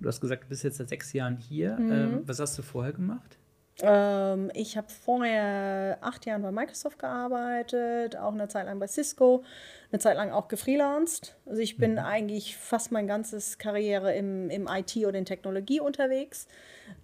[0.00, 1.78] Du hast gesagt, du bist jetzt seit sechs Jahren hier.
[1.78, 1.92] Mhm.
[1.92, 3.38] Ähm, was hast du vorher gemacht?
[3.80, 9.44] Ähm, ich habe vorher acht Jahre bei Microsoft gearbeitet, auch eine Zeit lang bei Cisco,
[9.90, 11.36] eine Zeit lang auch gefreelanced.
[11.46, 11.98] Also ich bin mhm.
[11.98, 16.46] eigentlich fast mein ganzes Karriere im, im IT oder in Technologie unterwegs.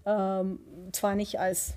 [0.05, 0.59] Ähm,
[0.93, 1.75] zwar nicht als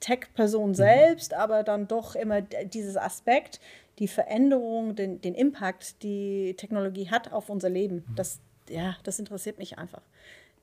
[0.00, 0.74] Tech-Person mhm.
[0.74, 3.60] selbst, aber dann doch immer dieses Aspekt,
[3.98, 8.04] die Veränderung, den, den Impact, die Technologie hat auf unser Leben.
[8.08, 8.14] Mhm.
[8.16, 10.02] Das, ja, das interessiert mich einfach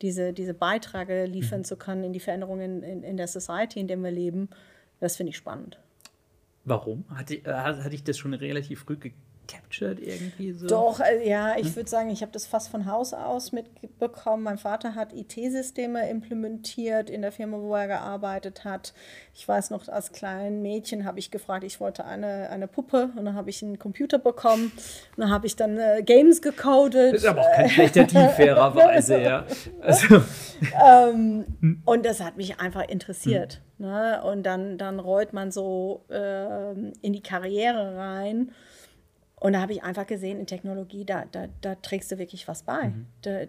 [0.03, 1.65] diese, diese Beiträge liefern mhm.
[1.65, 4.49] zu können in die Veränderungen in, in der Society, in der wir leben,
[4.99, 5.79] das finde ich spannend.
[6.65, 7.06] Warum?
[7.10, 8.97] Hatte, äh, hatte ich das schon relativ früh
[9.47, 10.67] captured irgendwie so?
[10.67, 11.75] Doch, äh, ja, ich hm?
[11.77, 14.43] würde sagen, ich habe das fast von Haus aus mitbekommen.
[14.43, 18.93] Mein Vater hat IT-Systeme implementiert in der Firma, wo er gearbeitet hat.
[19.34, 23.25] Ich weiß noch, als kleines Mädchen habe ich gefragt, ich wollte eine, eine Puppe und
[23.25, 24.71] dann habe ich einen Computer bekommen.
[25.15, 27.13] Und dann habe ich dann äh, Games gecodet.
[27.13, 29.45] Das ist aber auch kein schlechter Team, fairerweise, ja.
[29.82, 30.21] Also.
[30.86, 31.82] ähm, hm.
[31.86, 33.62] und das hat mich einfach interessiert.
[33.77, 33.86] Hm.
[33.86, 34.21] Ne?
[34.23, 38.51] Und dann, dann rollt man so äh, in die Karriere rein.
[39.43, 42.63] Und da habe ich einfach gesehen, in Technologie, da, da, da trägst du wirklich was
[42.63, 42.88] bei.
[42.88, 43.08] Mhm.
[43.23, 43.41] Da,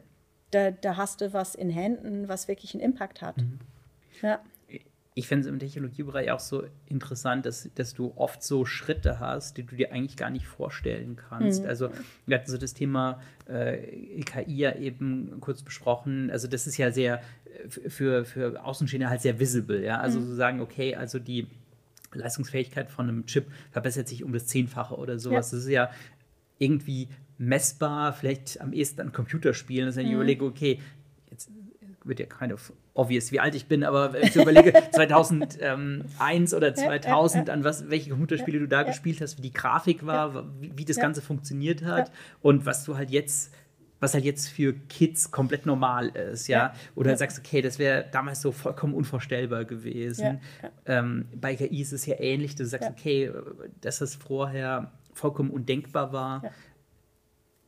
[0.50, 3.36] da, da hast du was in Händen, was wirklich einen Impact hat.
[3.36, 3.60] Mhm.
[4.20, 4.40] Ja.
[5.14, 9.56] Ich finde es im Technologiebereich auch so interessant, dass, dass du oft so Schritte hast,
[9.56, 11.62] die du dir eigentlich gar nicht vorstellen kannst.
[11.62, 11.68] Mhm.
[11.68, 11.90] Also,
[12.26, 16.28] wir hatten so das Thema äh, KI ja eben kurz besprochen.
[16.28, 19.84] Also, das ist ja sehr äh, für, für Außenstehende halt sehr visible.
[19.84, 20.00] Ja?
[20.00, 20.26] Also, mhm.
[20.26, 21.46] so sagen, okay, also die
[22.14, 25.50] Leistungsfähigkeit von einem Chip verbessert sich um das Zehnfache oder sowas.
[25.50, 25.56] Ja.
[25.56, 25.90] Das ist ja
[26.58, 30.14] irgendwie messbar, vielleicht am ehesten an Computerspielen, dass ich mhm.
[30.14, 30.80] überlege, okay,
[31.30, 31.50] jetzt
[32.04, 32.56] wird ja keine
[32.92, 38.10] obvious, wie alt ich bin, aber wenn ich überlege, 2001 oder 2000, an was, welche
[38.10, 42.12] Computerspiele du da gespielt hast, wie die Grafik war, wie, wie das Ganze funktioniert hat
[42.40, 43.52] und was du halt jetzt
[44.04, 46.58] was halt jetzt für Kids komplett normal ist, ja.
[46.58, 46.74] ja.
[46.94, 47.16] Oder ja.
[47.16, 50.40] sagst, okay, das wäre damals so vollkommen unvorstellbar gewesen.
[50.62, 50.70] Ja.
[50.84, 53.32] Ähm, bei KI ist es ja ähnlich, du sagst, okay,
[53.80, 56.42] dass das vorher vollkommen undenkbar war,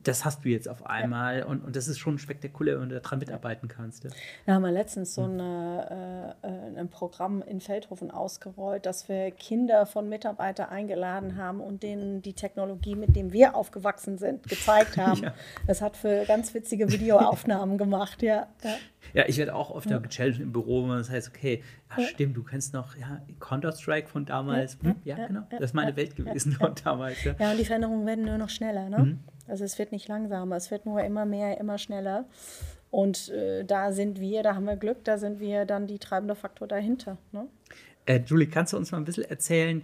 [0.06, 1.44] das hast du jetzt auf einmal ja.
[1.46, 4.04] und, und das ist schon spektakulär, wenn du daran mitarbeiten kannst.
[4.04, 4.10] Ja.
[4.44, 9.86] Wir haben letztens so eine, äh, äh, ein Programm in Feldhofen ausgerollt, dass wir Kinder
[9.86, 15.22] von Mitarbeitern eingeladen haben und denen die Technologie, mit dem wir aufgewachsen sind, gezeigt haben.
[15.22, 15.34] ja.
[15.66, 18.46] Das hat für ganz witzige Videoaufnahmen gemacht, ja.
[18.62, 18.74] ja.
[19.14, 19.98] Ja, ich werde auch oft ja.
[19.98, 24.08] gechallenged im Büro, wo man das heißt, okay, ach, stimmt, du kennst noch ja, Counter-Strike
[24.08, 24.78] von damals.
[24.82, 27.22] Ja, hm, ja genau, das ist meine Welt gewesen von damals.
[27.24, 27.34] Ja.
[27.38, 28.88] ja, und die Veränderungen werden nur noch schneller.
[28.88, 28.98] Ne?
[28.98, 29.18] Mhm.
[29.48, 32.24] Also es wird nicht langsamer, es wird nur immer mehr, immer schneller.
[32.90, 36.34] Und äh, da sind wir, da haben wir Glück, da sind wir dann die treibende
[36.34, 37.18] Faktor dahinter.
[37.32, 37.46] Ne?
[38.06, 39.82] Äh, Julie, kannst du uns mal ein bisschen erzählen,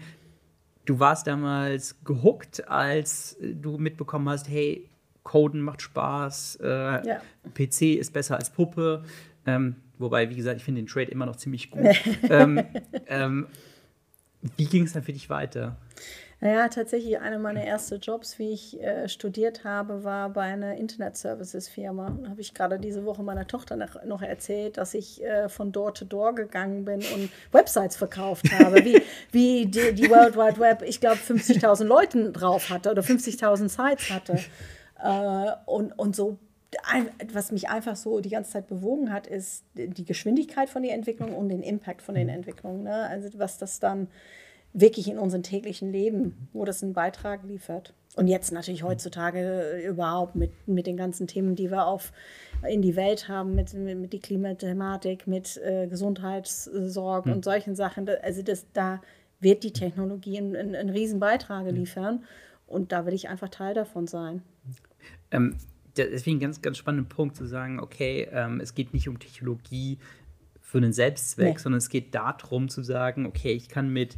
[0.84, 4.88] du warst damals gehuckt, als du mitbekommen hast, hey,
[5.22, 7.20] Coden macht Spaß, äh, ja.
[7.54, 9.04] PC ist besser als Puppe.
[9.46, 11.96] Ähm, wobei, wie gesagt, ich finde den Trade immer noch ziemlich gut.
[12.30, 12.64] ähm,
[13.06, 13.46] ähm,
[14.56, 15.76] wie ging es dann für dich weiter?
[16.42, 22.18] Naja, tatsächlich einer meiner ersten Jobs, wie ich äh, studiert habe, war bei einer Internet-Services-Firma.
[22.20, 25.70] Da habe ich gerade diese Woche meiner Tochter noch, noch erzählt, dass ich äh, von
[25.70, 29.00] Door to Door gegangen bin und Websites verkauft habe, wie,
[29.30, 34.10] wie die, die World Wide Web, ich glaube, 50.000 Leuten drauf hatte oder 50.000 Sites
[34.10, 34.40] hatte.
[35.00, 36.40] Äh, und, und so
[37.32, 41.36] was mich einfach so die ganze Zeit bewogen hat, ist die Geschwindigkeit von der Entwicklung
[41.36, 42.84] und den Impact von den Entwicklungen.
[42.84, 43.06] Ne?
[43.08, 44.08] Also was das dann
[44.72, 47.94] wirklich in unserem täglichen Leben, wo das einen Beitrag liefert.
[48.14, 52.12] Und jetzt natürlich heutzutage überhaupt mit, mit den ganzen Themen, die wir auf,
[52.68, 57.36] in die Welt haben, mit, mit, mit die Klimathematik, mit äh, Gesundheitssorgen mhm.
[57.36, 58.08] und solchen Sachen.
[58.22, 59.00] Also das, da
[59.40, 62.24] wird die Technologie einen, einen, einen riesen Beitrag liefern.
[62.66, 64.42] Und da will ich einfach Teil davon sein.
[65.30, 65.56] Ähm,
[65.96, 69.98] deswegen ein ganz, ganz spannender Punkt zu sagen, okay, ähm, es geht nicht um Technologie
[70.60, 71.58] für einen Selbstzweck, nee.
[71.58, 74.16] sondern es geht darum zu sagen, okay, ich kann mit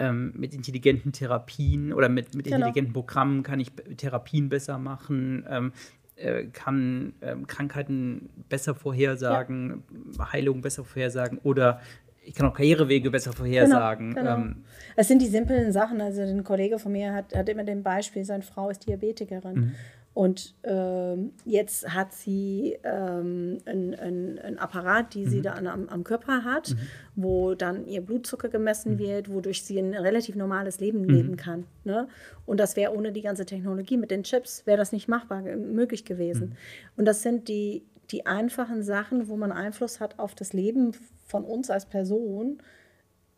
[0.00, 2.56] ähm, mit intelligenten Therapien oder mit, mit genau.
[2.56, 5.72] intelligenten Programmen kann ich Therapien besser machen, ähm,
[6.16, 9.84] äh, kann ähm, Krankheiten besser vorhersagen,
[10.18, 10.32] ja.
[10.32, 11.80] Heilung besser vorhersagen oder
[12.22, 14.14] ich kann auch Karrierewege besser vorhersagen.
[14.14, 14.46] Genau, genau.
[14.46, 14.64] Ähm,
[14.96, 16.00] es sind die simplen Sachen.
[16.00, 19.54] Also ein Kollege von mir hat, hat immer den Beispiel, seine Frau ist Diabetikerin.
[19.54, 19.74] Mhm.
[20.12, 25.30] Und ähm, jetzt hat sie ähm, einen Apparat, die mhm.
[25.30, 26.78] sie dann am, am, Körper hat, mhm.
[27.14, 28.98] wo dann ihr Blutzucker gemessen mhm.
[28.98, 31.08] wird, wodurch sie ein relativ normales Leben mhm.
[31.08, 31.64] leben kann.
[31.84, 32.08] Ne?
[32.44, 35.56] Und das wäre ohne die ganze Technologie mit den Chips, wäre das nicht machbar äh,
[35.56, 36.48] möglich gewesen.
[36.48, 36.56] Mhm.
[36.96, 40.90] Und das sind die, die einfachen Sachen, wo man Einfluss hat auf das Leben
[41.24, 42.60] von uns als Person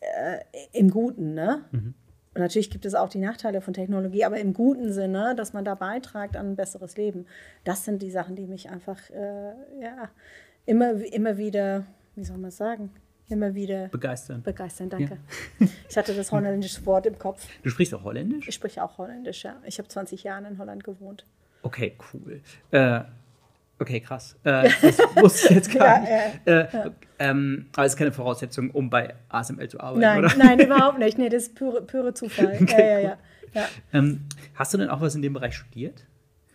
[0.00, 0.38] äh,
[0.72, 1.34] im Guten.
[1.34, 1.64] Ne?
[2.34, 5.64] Und natürlich gibt es auch die Nachteile von Technologie, aber im guten Sinne, dass man
[5.64, 7.26] da beiträgt an ein besseres Leben.
[7.64, 10.08] Das sind die Sachen, die mich einfach äh, ja,
[10.64, 11.84] immer, immer wieder,
[12.16, 12.90] wie soll man sagen,
[13.28, 14.42] immer wieder begeistern.
[14.42, 15.18] Begeistern, danke.
[15.58, 15.68] Ja.
[15.88, 17.46] Ich hatte das holländische Wort im Kopf.
[17.62, 18.48] Du sprichst auch Holländisch?
[18.48, 19.56] Ich spreche auch Holländisch, ja.
[19.64, 21.26] Ich habe 20 Jahre in Holland gewohnt.
[21.62, 22.40] Okay, cool.
[22.70, 23.02] Äh,
[23.82, 24.36] Okay, krass.
[24.44, 26.46] Äh, das wusste ich jetzt gar ja, nicht.
[26.46, 26.90] Äh, ja.
[27.18, 30.36] Ähm, aber es ist keine Voraussetzung, um bei ASML zu arbeiten, nein, oder?
[30.36, 31.18] Nein, überhaupt nicht.
[31.18, 32.56] Nee, das ist pure, pure Zufall.
[32.62, 33.18] Okay, ja,
[33.54, 34.20] ja, ähm,
[34.54, 36.04] hast du denn auch was in dem Bereich studiert?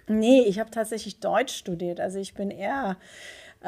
[0.08, 2.00] Nee, ich habe tatsächlich Deutsch studiert.
[2.00, 2.96] Also ich bin eher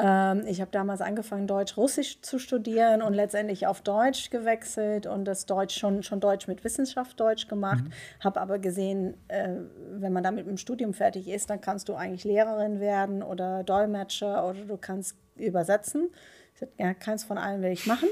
[0.02, 5.46] ähm, ich habe damals angefangen, Deutsch-Russisch zu studieren und letztendlich auf Deutsch gewechselt und das
[5.46, 7.84] Deutsch schon, schon Deutsch mit Wissenschaft Deutsch gemacht.
[7.84, 8.24] Mhm.
[8.24, 9.50] Habe aber gesehen, äh,
[9.92, 13.64] wenn man damit mit dem Studium fertig ist, dann kannst du eigentlich Lehrerin werden oder
[13.64, 16.10] Dolmetscher oder du kannst übersetzen.
[16.54, 18.10] Ich sagte, ja, keins von allen will ich machen.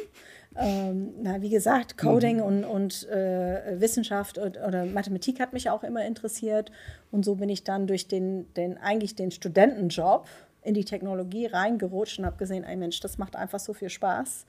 [0.60, 2.44] Ähm, na, wie gesagt, Coding mhm.
[2.44, 6.72] und, und äh, Wissenschaft und, oder Mathematik hat mich auch immer interessiert.
[7.12, 10.28] Und so bin ich dann durch den, den eigentlich den Studentenjob,
[10.68, 14.46] in die Technologie reingerutscht und habe gesehen, ey Mensch, das macht einfach so viel Spaß.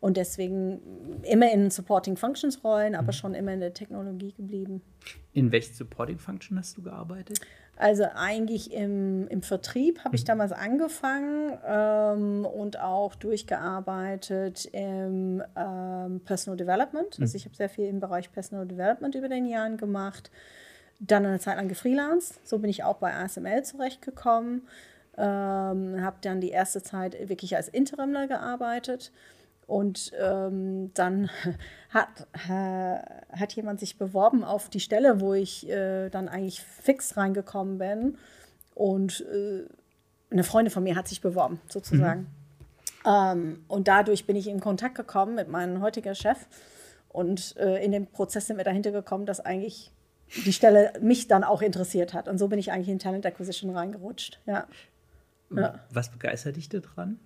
[0.00, 0.80] Und deswegen
[1.24, 3.12] immer in Supporting Functions Rollen, aber mhm.
[3.12, 4.80] schon immer in der Technologie geblieben.
[5.32, 7.40] In welchen Supporting Function hast du gearbeitet?
[7.76, 10.26] Also eigentlich im, im Vertrieb habe ich mhm.
[10.26, 17.18] damals angefangen ähm, und auch durchgearbeitet im ähm, Personal Development.
[17.20, 17.36] Also mhm.
[17.36, 20.30] ich habe sehr viel im Bereich Personal Development über den Jahren gemacht.
[21.00, 22.46] Dann eine Zeit lang gefreelanced.
[22.46, 24.62] So bin ich auch bei ASML zurechtgekommen.
[25.18, 29.12] Ähm, habe dann die erste Zeit wirklich als Interimler gearbeitet.
[29.66, 31.28] Und ähm, dann
[31.90, 32.98] hat, äh,
[33.36, 38.16] hat jemand sich beworben auf die Stelle, wo ich äh, dann eigentlich fix reingekommen bin.
[38.74, 39.64] Und äh,
[40.30, 42.20] eine Freundin von mir hat sich beworben, sozusagen.
[42.20, 42.26] Mhm.
[43.06, 46.46] Ähm, und dadurch bin ich in Kontakt gekommen mit meinem heutigen Chef.
[47.08, 49.92] Und äh, in dem Prozess sind wir dahinter gekommen, dass eigentlich
[50.44, 52.28] die Stelle mich dann auch interessiert hat.
[52.28, 54.40] Und so bin ich eigentlich in Talent Acquisition reingerutscht.
[54.46, 54.66] Ja.
[55.50, 55.80] Ja.
[55.90, 57.18] Was begeistert dich daran?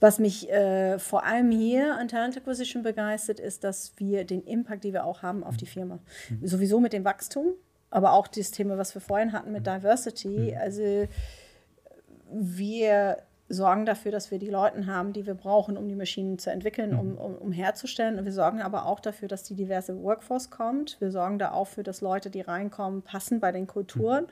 [0.00, 4.84] Was mich äh, vor allem hier an Talent Acquisition begeistert, ist, dass wir den Impact,
[4.84, 6.46] den wir auch haben auf die Firma, mhm.
[6.46, 7.52] sowieso mit dem Wachstum,
[7.90, 10.52] aber auch das Thema, was wir vorhin hatten mit Diversity.
[10.52, 10.58] Mhm.
[10.60, 11.08] Also
[12.32, 16.50] wir sorgen dafür, dass wir die Leute haben, die wir brauchen, um die Maschinen zu
[16.50, 17.18] entwickeln, um, mhm.
[17.18, 18.18] um, um herzustellen.
[18.18, 21.00] Und wir sorgen aber auch dafür, dass die diverse Workforce kommt.
[21.00, 24.24] Wir sorgen da auch für, dass Leute, die reinkommen, passen bei den Kulturen.
[24.24, 24.30] Mhm.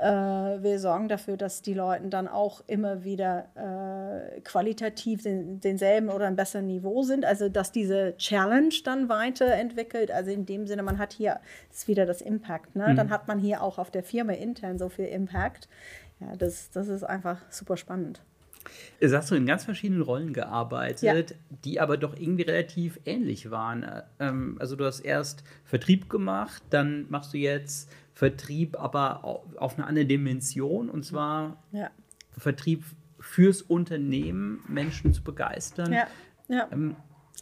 [0.00, 6.08] Äh, wir sorgen dafür, dass die Leute dann auch immer wieder äh, qualitativ den, denselben
[6.08, 7.24] oder ein besseren Niveau sind.
[7.24, 10.10] Also dass diese Challenge dann weiterentwickelt.
[10.10, 12.74] Also in dem Sinne, man hat hier ist wieder das Impact.
[12.76, 12.88] Ne?
[12.88, 12.96] Mhm.
[12.96, 15.68] Dann hat man hier auch auf der Firma intern so viel Impact.
[16.20, 18.22] Ja, das, das ist einfach super spannend.
[19.00, 21.36] Du hast du in ganz verschiedenen Rollen gearbeitet, ja.
[21.64, 23.86] die aber doch irgendwie relativ ähnlich waren.
[24.18, 29.86] Ähm, also du hast erst Vertrieb gemacht, dann machst du jetzt Vertrieb, aber auf eine
[29.86, 31.90] andere Dimension und zwar ja.
[32.36, 32.84] Vertrieb
[33.18, 35.92] fürs Unternehmen, Menschen zu begeistern.
[35.92, 36.06] Ja.
[36.48, 36.68] Ja.
[36.72, 36.96] Ähm,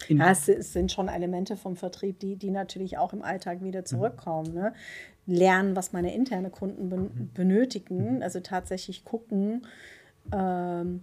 [0.09, 3.81] ja, es, es, sind schon Elemente vom Vertrieb, die, die natürlich auch im Alltag wieder
[3.81, 3.87] mhm.
[3.87, 4.55] zurückkommen.
[4.55, 4.73] Ne?
[5.27, 7.31] Lernen, was meine interne Kunden ben, mhm.
[7.35, 9.67] benötigen, also tatsächlich gucken,
[10.33, 11.01] ähm,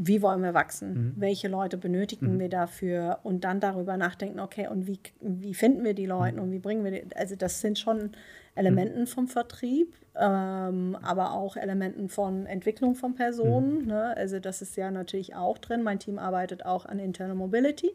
[0.00, 0.92] wie wollen wir wachsen?
[0.92, 1.12] Mhm.
[1.16, 2.38] Welche Leute benötigen mhm.
[2.38, 3.18] wir dafür?
[3.24, 6.42] Und dann darüber nachdenken, okay, und wie, wie finden wir die Leute mhm.
[6.44, 7.16] und wie bringen wir die?
[7.16, 8.12] Also, das sind schon
[8.54, 9.06] Elementen mhm.
[9.08, 13.82] vom Vertrieb, ähm, aber auch Elementen von Entwicklung von Personen.
[13.82, 13.86] Mhm.
[13.86, 14.16] Ne?
[14.16, 15.82] Also, das ist ja natürlich auch drin.
[15.82, 17.92] Mein Team arbeitet auch an Internal Mobility.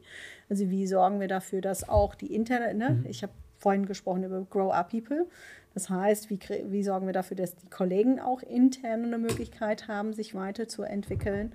[0.50, 2.90] Also, wie sorgen wir dafür, dass auch die interne, ne?
[2.90, 3.06] Mhm.
[3.08, 5.26] ich habe vorhin gesprochen über Grow Up People.
[5.74, 10.14] Das heißt, wie, wie sorgen wir dafür, dass die Kollegen auch intern eine Möglichkeit haben,
[10.14, 11.54] sich weiterzuentwickeln?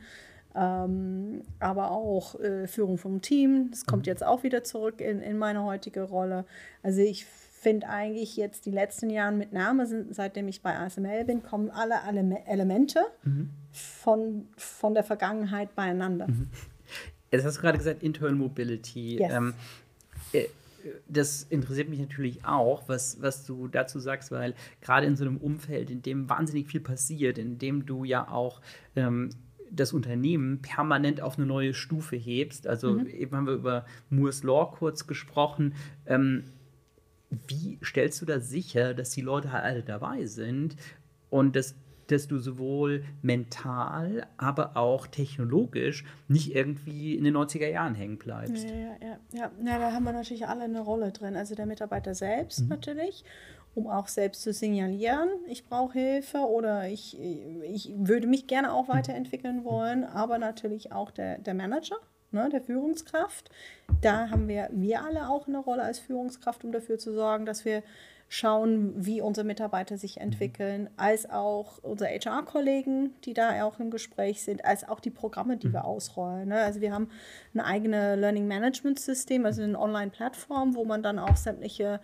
[0.58, 3.70] ähm, aber auch äh, Führung vom Team.
[3.70, 4.10] Das kommt mhm.
[4.10, 6.44] jetzt auch wieder zurück in, in meine heutige Rolle.
[6.82, 11.24] Also ich finde eigentlich jetzt die letzten Jahre mit Name, sind, seitdem ich bei ASML
[11.24, 13.50] bin, kommen alle, alle Elemente mhm.
[13.72, 16.28] von, von der Vergangenheit beieinander.
[16.28, 16.48] Mhm.
[17.30, 19.18] Jetzt hast du gerade gesagt, Internal Mobility.
[19.18, 19.32] Yes.
[19.32, 19.54] Ähm,
[20.32, 20.46] äh,
[21.08, 25.36] das interessiert mich natürlich auch, was, was du dazu sagst, weil gerade in so einem
[25.36, 28.60] Umfeld, in dem wahnsinnig viel passiert, in dem du ja auch
[28.96, 29.30] ähm,
[29.70, 32.66] das Unternehmen permanent auf eine neue Stufe hebst.
[32.66, 33.06] Also mhm.
[33.06, 35.74] eben haben wir über Moore's Law kurz gesprochen.
[36.06, 36.44] Ähm,
[37.46, 40.76] wie stellst du da sicher, dass die Leute halt alle dabei sind
[41.30, 41.74] und dass,
[42.08, 48.68] dass du sowohl mental, aber auch technologisch nicht irgendwie in den 90er Jahren hängen bleibst?
[48.68, 49.18] Ja, ja, ja.
[49.32, 49.50] ja.
[49.64, 51.36] ja da haben wir natürlich alle eine Rolle drin.
[51.36, 52.68] Also der Mitarbeiter selbst mhm.
[52.68, 53.24] natürlich
[53.78, 58.88] um auch selbst zu signalieren, ich brauche Hilfe oder ich, ich würde mich gerne auch
[58.88, 61.96] weiterentwickeln wollen, aber natürlich auch der, der Manager,
[62.32, 63.50] ne, der Führungskraft.
[64.00, 67.64] Da haben wir, wir alle auch eine Rolle als Führungskraft, um dafür zu sorgen, dass
[67.64, 67.82] wir
[68.28, 74.42] schauen, wie unsere Mitarbeiter sich entwickeln, als auch unsere HR-Kollegen, die da auch im Gespräch
[74.42, 76.48] sind, als auch die Programme, die wir ausrollen.
[76.48, 76.60] Ne?
[76.60, 77.08] Also wir haben
[77.54, 82.00] ein eigenes Learning Management System, also eine Online-Plattform, wo man dann auch sämtliche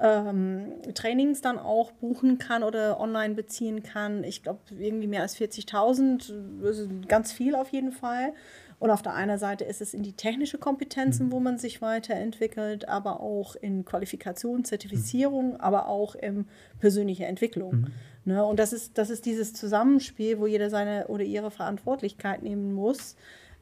[0.00, 4.24] ähm, Trainings dann auch buchen kann oder online beziehen kann.
[4.24, 8.32] Ich glaube, irgendwie mehr als 40.000, ganz viel auf jeden Fall.
[8.80, 11.32] Und auf der einen Seite ist es in die technische Kompetenzen, mhm.
[11.32, 15.60] wo man sich weiterentwickelt, aber auch in Qualifikation, Zertifizierung, mhm.
[15.60, 16.46] aber auch in
[16.80, 17.72] persönliche Entwicklung.
[17.72, 17.86] Mhm.
[18.24, 18.44] Ne?
[18.44, 23.16] Und das ist, das ist dieses Zusammenspiel, wo jeder seine oder ihre Verantwortlichkeit nehmen muss,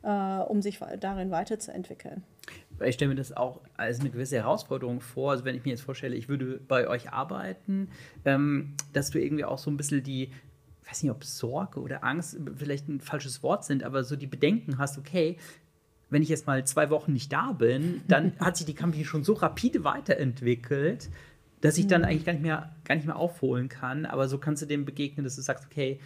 [0.04, 2.22] äh, um sich darin weiterzuentwickeln
[2.84, 5.32] ich stelle mir das auch als eine gewisse Herausforderung vor.
[5.32, 7.88] Also wenn ich mir jetzt vorstelle, ich würde bei euch arbeiten,
[8.24, 10.30] ähm, dass du irgendwie auch so ein bisschen die,
[10.88, 14.26] ich weiß nicht, ob Sorge oder Angst vielleicht ein falsches Wort sind, aber so die
[14.26, 15.36] Bedenken hast, okay,
[16.08, 19.22] wenn ich jetzt mal zwei Wochen nicht da bin, dann hat sich die Company schon
[19.22, 21.10] so rapide weiterentwickelt,
[21.60, 22.06] dass ich dann mhm.
[22.06, 24.06] eigentlich gar nicht mehr, gar nicht mehr aufholen kann.
[24.06, 26.00] Aber so kannst du dem begegnen, dass du sagst, okay,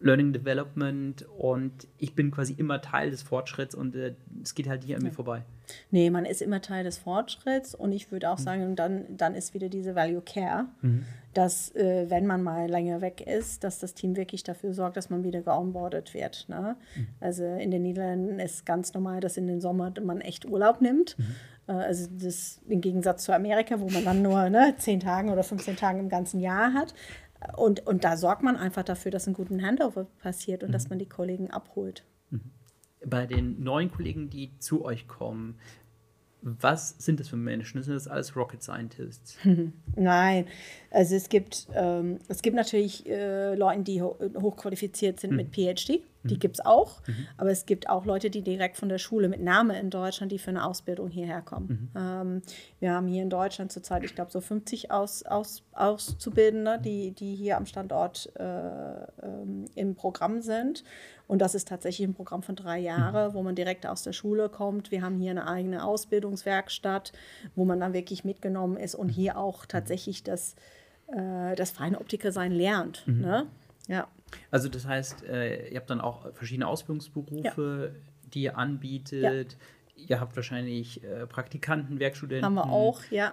[0.00, 4.84] Learning Development und ich bin quasi immer Teil des Fortschritts und äh, es geht halt
[4.84, 5.42] hier an mir vorbei.
[5.90, 8.42] Nee, man ist immer Teil des Fortschritts und ich würde auch mhm.
[8.42, 11.04] sagen, dann, dann ist wieder diese Value Care, mhm.
[11.38, 15.08] Dass äh, wenn man mal länger weg ist, dass das Team wirklich dafür sorgt, dass
[15.08, 16.48] man wieder geonboardet wird.
[16.48, 16.76] Ne?
[16.96, 17.06] Mhm.
[17.20, 21.16] Also in den Niederlanden ist ganz normal, dass in den Sommer man echt Urlaub nimmt.
[21.16, 21.24] Mhm.
[21.68, 25.44] Äh, also das im Gegensatz zu Amerika, wo man dann nur ne, 10 Tage oder
[25.44, 26.92] 15 Tage im ganzen Jahr hat.
[27.56, 30.72] Und, und da sorgt man einfach dafür, dass ein guter Handover passiert und mhm.
[30.72, 32.02] dass man die Kollegen abholt.
[32.30, 32.50] Mhm.
[33.06, 35.54] Bei den neuen Kollegen, die zu euch kommen,
[36.40, 37.82] was sind das für Menschen?
[37.82, 39.36] Sind das alles Rocket Scientists?
[39.96, 40.46] Nein,
[40.90, 45.36] also es gibt, ähm, es gibt natürlich äh, Leute, die ho hochqualifiziert sind mhm.
[45.36, 46.38] mit PhD, die mhm.
[46.38, 47.26] gibt es auch, mhm.
[47.36, 50.38] aber es gibt auch Leute, die direkt von der Schule mit Name in Deutschland, die
[50.38, 51.90] für eine Ausbildung hierher kommen.
[51.94, 52.00] Mhm.
[52.00, 52.42] Ähm,
[52.80, 57.34] wir haben hier in Deutschland zurzeit, ich glaube, so 50 Aus, Aus, Auszubildende, die, die
[57.34, 60.84] hier am Standort äh, ähm, im Programm sind.
[61.26, 63.34] Und das ist tatsächlich ein Programm von drei Jahren, mhm.
[63.34, 64.90] wo man direkt aus der Schule kommt.
[64.90, 67.12] Wir haben hier eine eigene Ausbildungswerkstatt,
[67.54, 70.56] wo man dann wirklich mitgenommen ist und hier auch tatsächlich das,
[71.12, 73.06] äh, das feine Optiker sein lernt.
[73.06, 73.20] Mhm.
[73.20, 73.46] Ne?
[73.88, 74.08] Ja.
[74.50, 78.00] Also das heißt, äh, ihr habt dann auch verschiedene Ausbildungsberufe, ja.
[78.32, 79.56] die ihr anbietet.
[79.96, 80.04] Ja.
[80.06, 82.44] Ihr habt wahrscheinlich äh, Praktikanten, Werkstudenten.
[82.44, 83.32] Haben wir auch, ja.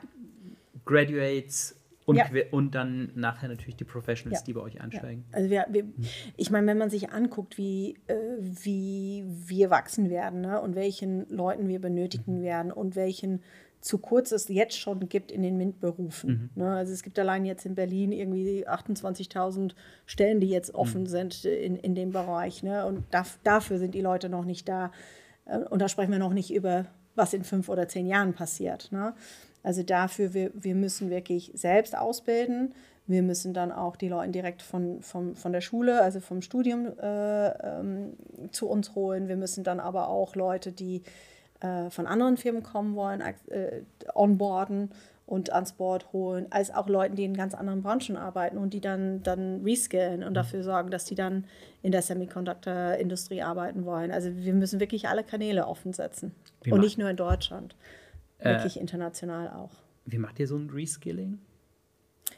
[0.86, 2.26] Graduates und, ja.
[2.52, 4.46] und dann nachher natürlich die Professionals, ja.
[4.46, 5.26] die bei euch einsteigen.
[5.32, 5.38] Ja.
[5.38, 5.86] Also wir, wir,
[6.38, 10.62] ich meine, wenn man sich anguckt, wie, äh, wie wir wachsen werden ne?
[10.62, 12.44] und welchen Leuten wir benötigen mhm.
[12.44, 13.42] werden und welchen
[13.86, 16.50] zu kurz es jetzt schon gibt in den MINT-Berufen.
[16.56, 16.64] Mhm.
[16.64, 16.76] Ne?
[16.76, 19.76] Also es gibt allein jetzt in Berlin irgendwie 28.000
[20.08, 21.08] Stellen, die jetzt offen mhm.
[21.08, 22.64] sind in, in dem Bereich.
[22.64, 22.84] Ne?
[22.88, 24.92] Und da, dafür sind die Leute noch nicht da.
[25.46, 28.92] Äh, und da sprechen wir noch nicht über, was in fünf oder zehn Jahren passiert.
[28.92, 29.14] Ne?
[29.62, 32.74] Also dafür, wir, wir müssen wirklich selbst ausbilden.
[33.06, 36.88] Wir müssen dann auch die Leute direkt von, von, von der Schule, also vom Studium
[37.00, 38.14] äh, ähm,
[38.50, 39.28] zu uns holen.
[39.28, 41.04] Wir müssen dann aber auch Leute, die
[41.66, 43.82] äh, von anderen Firmen kommen wollen, äh,
[44.14, 44.92] onboarden
[45.26, 48.82] und ans Board holen, als auch Leuten, die in ganz anderen Branchen arbeiten und die
[48.82, 50.36] dann, dann reskillen und mhm.
[50.36, 51.46] dafür sorgen, dass die dann
[51.82, 54.12] in der Semiconductor-Industrie arbeiten wollen.
[54.12, 56.36] Also wir müssen wirklich alle Kanäle offen setzen.
[56.62, 57.76] Wie und nicht nur in Deutschland,
[58.38, 59.72] äh, wirklich international auch.
[60.06, 61.40] Wie macht ihr so ein Reskilling?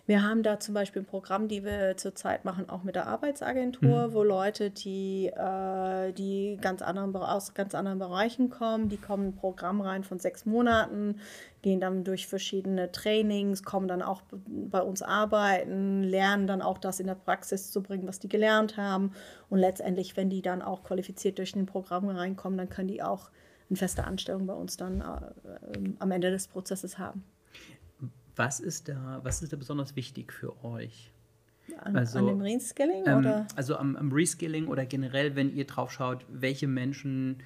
[0.07, 4.07] Wir haben da zum Beispiel ein Programm, die wir zurzeit machen, auch mit der Arbeitsagentur,
[4.07, 4.13] mhm.
[4.13, 9.29] wo Leute, die, äh, die ganz anderen, aus ganz anderen Bereichen kommen, die kommen in
[9.31, 11.19] ein Programm rein von sechs Monaten,
[11.61, 17.01] gehen dann durch verschiedene Trainings, kommen dann auch bei uns arbeiten, lernen dann auch das
[17.01, 19.11] in der Praxis zu bringen, was die gelernt haben.
[19.49, 23.29] Und letztendlich, wenn die dann auch qualifiziert durch ein Programm reinkommen, dann können die auch
[23.69, 27.25] eine feste Anstellung bei uns dann äh, am Ende des Prozesses haben.
[28.37, 31.11] Was ist da, was ist da besonders wichtig für euch?
[31.79, 33.03] An, also, an dem Reskilling?
[33.05, 33.47] Ähm, oder?
[33.55, 37.37] Also am, am Reskilling oder generell, wenn ihr drauf schaut, welche Menschen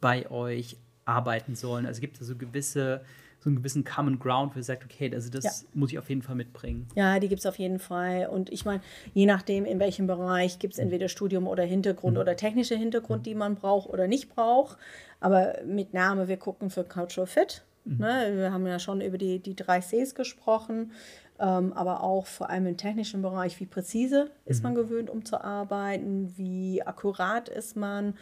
[0.00, 1.86] bei euch arbeiten sollen.
[1.86, 3.02] Also gibt es so gewisse
[3.40, 5.68] so einen gewissen Common Ground, wo ihr sagt, okay, also das ja.
[5.74, 6.88] muss ich auf jeden Fall mitbringen.
[6.96, 8.26] Ja, die gibt es auf jeden Fall.
[8.26, 8.82] Und ich meine,
[9.14, 12.20] je nachdem, in welchem Bereich gibt es entweder Studium oder Hintergrund mhm.
[12.20, 13.24] oder technische Hintergrund, mhm.
[13.24, 14.76] die man braucht oder nicht braucht.
[15.20, 17.62] Aber mit Name, wir gucken für Cultural Fit.
[17.88, 17.98] Mhm.
[17.98, 18.32] Ne?
[18.36, 20.92] Wir haben ja schon über die, die drei Cs gesprochen,
[21.38, 24.76] ähm, aber auch vor allem im technischen Bereich, wie präzise ist man mhm.
[24.76, 28.14] gewöhnt, um zu arbeiten, wie akkurat ist man,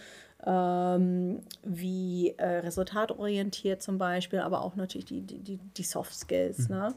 [0.44, 6.68] ähm, wie äh, resultatorientiert zum Beispiel, aber auch natürlich die, die, die Soft Skills.
[6.68, 6.76] Mhm.
[6.76, 6.94] Ne?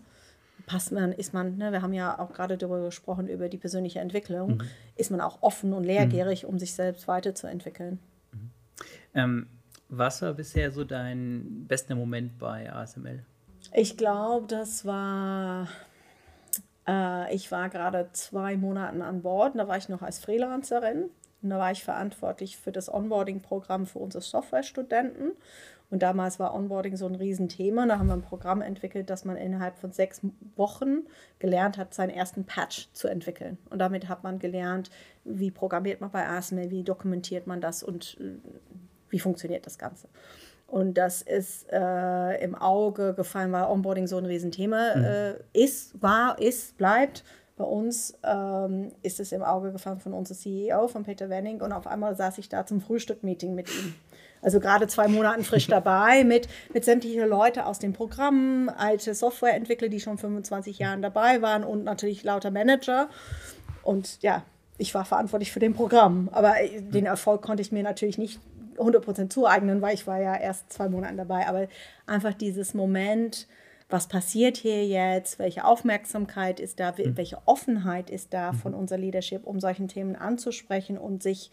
[0.65, 3.99] passt man, ist man, ne, wir haben ja auch gerade darüber gesprochen, über die persönliche
[3.99, 4.61] Entwicklung, mhm.
[4.95, 6.49] ist man auch offen und lehrgierig, mhm.
[6.49, 7.99] um sich selbst weiterzuentwickeln.
[8.32, 8.51] Mhm.
[9.15, 9.47] Ähm,
[9.90, 13.24] was war bisher so dein bester Moment bei ASML?
[13.74, 15.68] Ich glaube, das war,
[16.88, 21.10] äh, ich war gerade zwei Monate an Bord, da war ich noch als Freelancerin.
[21.42, 25.32] Und da war ich verantwortlich für das Onboarding-Programm für unsere Softwarestudenten.
[25.90, 27.88] Und damals war Onboarding so ein Riesenthema.
[27.88, 30.22] Da haben wir ein Programm entwickelt, dass man innerhalb von sechs
[30.56, 31.08] Wochen
[31.40, 33.58] gelernt hat, seinen ersten Patch zu entwickeln.
[33.70, 34.92] Und damit hat man gelernt,
[35.24, 38.38] wie programmiert man bei ASML, wie dokumentiert man das und äh,
[39.10, 40.07] wie funktioniert das Ganze.
[40.68, 45.03] Und das ist äh, im Auge gefallen, weil Onboarding so ein Riesenthema mhm.
[45.03, 47.24] äh, ist, war, ist, bleibt.
[47.57, 51.62] Bei uns ähm, ist es im Auge gefallen von unserem CEO, von Peter Wenning.
[51.62, 53.95] Und auf einmal saß ich da zum Frühstückmeeting mit ihm.
[54.41, 59.89] Also gerade zwei Monate frisch dabei mit, mit sämtlichen Leuten aus dem Programm, alte Softwareentwickler,
[59.89, 63.10] die schon 25 Jahre dabei waren und natürlich lauter Manager.
[63.84, 64.43] Und ja,
[64.78, 66.30] ich war verantwortlich für den Programm.
[66.32, 68.39] Aber den Erfolg konnte ich mir natürlich nicht
[68.80, 71.48] 100% zueignen, weil ich war ja erst zwei Monate dabei.
[71.48, 71.68] Aber
[72.08, 73.48] einfach dieses Moment,
[73.90, 77.18] was passiert hier jetzt, welche Aufmerksamkeit ist da, mhm.
[77.18, 78.58] welche Offenheit ist da mhm.
[78.58, 81.52] von unserer Leadership, um solchen Themen anzusprechen und sich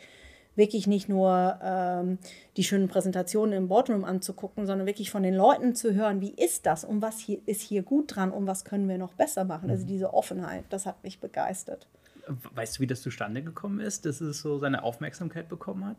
[0.56, 2.18] wirklich nicht nur ähm,
[2.56, 6.66] die schönen Präsentationen im Boardroom anzugucken, sondern wirklich von den Leuten zu hören, wie ist
[6.66, 9.70] das und was hier, ist hier gut dran und was können wir noch besser machen.
[9.70, 9.88] Also mhm.
[9.88, 11.86] diese Offenheit, das hat mich begeistert.
[12.54, 15.96] Weißt du, wie das zustande gekommen ist, dass es so seine Aufmerksamkeit bekommen hat?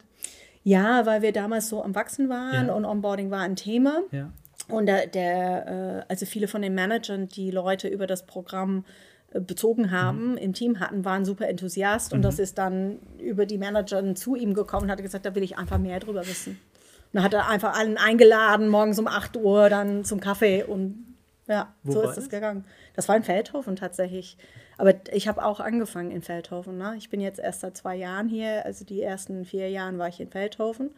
[0.68, 2.74] Ja, weil wir damals so am Wachsen waren ja.
[2.74, 4.01] und Onboarding war ein Thema.
[4.11, 4.34] Ja.
[4.68, 8.84] Und der, der, äh, also viele von den Managern, die Leute über das Programm
[9.32, 10.38] äh, bezogen haben, mhm.
[10.38, 12.11] im Team hatten, waren super enthusiast.
[12.11, 12.18] Mhm.
[12.18, 15.43] Und das ist dann über die Manager zu ihm gekommen und hat gesagt, da will
[15.43, 16.51] ich einfach mehr drüber wissen.
[16.57, 21.15] Und dann hat er einfach allen eingeladen, morgens um 8 Uhr dann zum Kaffee und
[21.47, 22.65] ja, Wo so ist das gegangen.
[22.93, 24.38] Das war in Feldhofen tatsächlich.
[24.78, 26.78] Aber ich habe auch angefangen in Feldhofen.
[26.78, 26.96] Ne?
[26.98, 28.66] Ich bin jetzt erst seit zwei Jahren hier.
[28.66, 30.92] Also die ersten vier Jahren war ich in Feldhofen.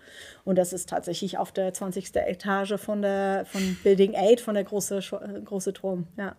[0.44, 2.16] Und das ist tatsächlich auf der 20.
[2.16, 5.00] Etage von, der, von Building 8, von der große,
[5.46, 6.08] große Turm.
[6.18, 6.36] Ja.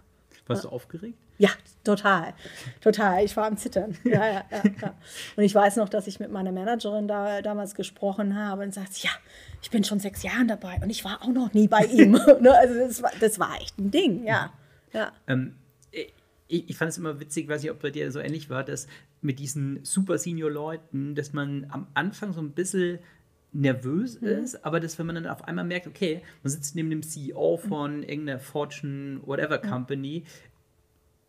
[0.47, 1.17] Warst du aufgeregt?
[1.39, 1.49] Ja,
[1.85, 2.35] total.
[2.83, 3.25] Total.
[3.25, 3.97] Ich war am Zittern.
[4.05, 4.95] Ja, ja, ja.
[5.37, 8.99] Und ich weiß noch, dass ich mit meiner Managerin da damals gesprochen habe und sagt,
[8.99, 9.11] ja,
[9.63, 12.13] ich bin schon sechs Jahre dabei und ich war auch noch nie bei ihm.
[12.41, 14.53] Ne, also das war, das war echt ein Ding, ja.
[14.93, 15.13] ja.
[15.27, 15.57] Ähm,
[16.51, 18.87] ich, ich, fand es immer witzig, weiß nicht, ob bei dir so ähnlich war, dass
[19.23, 22.99] mit diesen super Senior-Leuten, dass man am Anfang so ein bisschen
[23.53, 24.29] nervös mhm.
[24.29, 27.57] ist, aber dass wenn man dann auf einmal merkt, okay, man sitzt neben dem CEO
[27.57, 28.03] von mhm.
[28.03, 30.25] irgendeiner Fortune whatever Company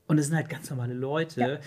[0.08, 1.60] und es sind halt ganz normale Leute, ja.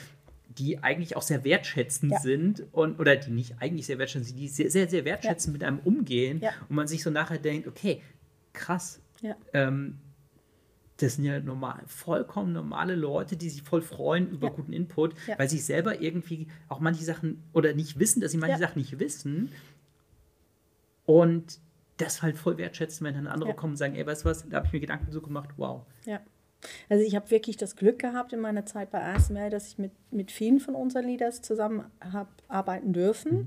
[0.58, 2.20] die eigentlich auch sehr wertschätzend ja.
[2.20, 5.58] sind und oder die nicht eigentlich sehr wertschätzend sind, die sehr, sehr, sehr wertschätzend ja.
[5.58, 8.02] mit einem umgehen und man sich so nachher denkt, okay,
[8.52, 9.00] krass,
[9.52, 9.98] ähm,
[10.98, 14.52] das sind ja normal, vollkommen normale Leute, die sich voll freuen über ja.
[14.52, 15.38] guten Input, ja.
[15.38, 18.68] weil sie selber irgendwie auch manche Sachen oder nicht wissen, dass sie manche ja.
[18.68, 19.50] Sachen nicht wissen
[21.04, 21.58] und
[21.96, 24.56] das halt voll wertschätzen, wenn dann andere kommen und sagen, ey, weißt du was, da
[24.56, 25.82] habe ich mir Gedanken so gemacht, wow.
[26.06, 26.20] Ja.
[26.88, 29.92] Also ich habe wirklich das Glück gehabt in meiner Zeit bei ASML, dass ich mit,
[30.10, 33.40] mit vielen von unseren Leaders zusammen habe arbeiten dürfen.
[33.40, 33.44] Mhm.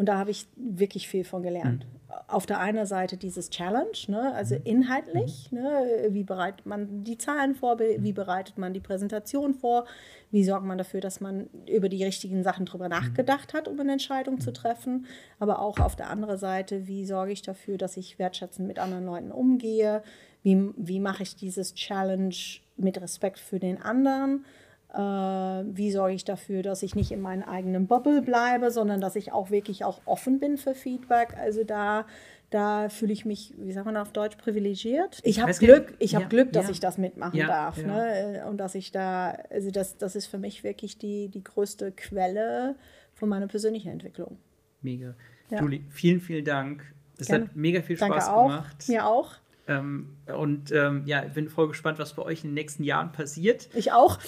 [0.00, 1.84] Und da habe ich wirklich viel von gelernt.
[1.84, 2.14] Mhm.
[2.26, 4.62] Auf der einen Seite dieses Challenge, ne, also mhm.
[4.64, 9.84] inhaltlich, ne, wie bereitet man die Zahlen vor, wie bereitet man die Präsentation vor,
[10.30, 12.92] wie sorgt man dafür, dass man über die richtigen Sachen drüber mhm.
[12.92, 15.04] nachgedacht hat, um eine Entscheidung zu treffen.
[15.38, 19.04] Aber auch auf der anderen Seite, wie sorge ich dafür, dass ich wertschätzend mit anderen
[19.04, 20.02] Leuten umgehe,
[20.42, 22.34] wie, wie mache ich dieses Challenge
[22.78, 24.46] mit Respekt für den anderen
[24.92, 29.32] wie sorge ich dafür, dass ich nicht in meinem eigenen Bubble bleibe, sondern dass ich
[29.32, 31.36] auch wirklich auch offen bin für Feedback.
[31.36, 32.06] Also da,
[32.50, 35.20] da fühle ich mich, wie sagt man auf Deutsch, privilegiert.
[35.22, 36.72] Ich habe Glück, ich habe ja, Glück, dass ja.
[36.72, 37.76] ich das mitmachen ja, darf.
[37.78, 38.44] Ne?
[38.48, 42.74] Und dass ich da, also das, das ist für mich wirklich die, die größte Quelle
[43.14, 44.38] von meiner persönlichen Entwicklung.
[44.82, 45.14] Mega.
[45.50, 46.84] Julie, vielen, vielen Dank.
[47.18, 48.76] Es hat mega viel Spaß Danke gemacht.
[48.82, 48.88] Auch.
[48.88, 49.34] Mir auch.
[49.70, 53.68] Ähm, und ähm, ja, bin voll gespannt, was bei euch in den nächsten Jahren passiert.
[53.72, 54.18] Ich auch.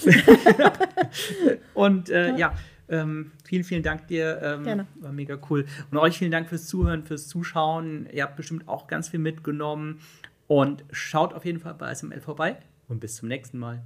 [1.75, 2.55] und äh, ja, ja
[2.89, 4.41] ähm, vielen, vielen Dank dir.
[4.41, 4.87] Ähm, Gerne.
[5.01, 5.67] War mega cool.
[5.91, 8.07] Und euch vielen Dank fürs Zuhören, fürs Zuschauen.
[8.13, 10.01] Ihr habt bestimmt auch ganz viel mitgenommen.
[10.47, 12.57] Und schaut auf jeden Fall bei SML vorbei.
[12.87, 13.83] Und bis zum nächsten Mal.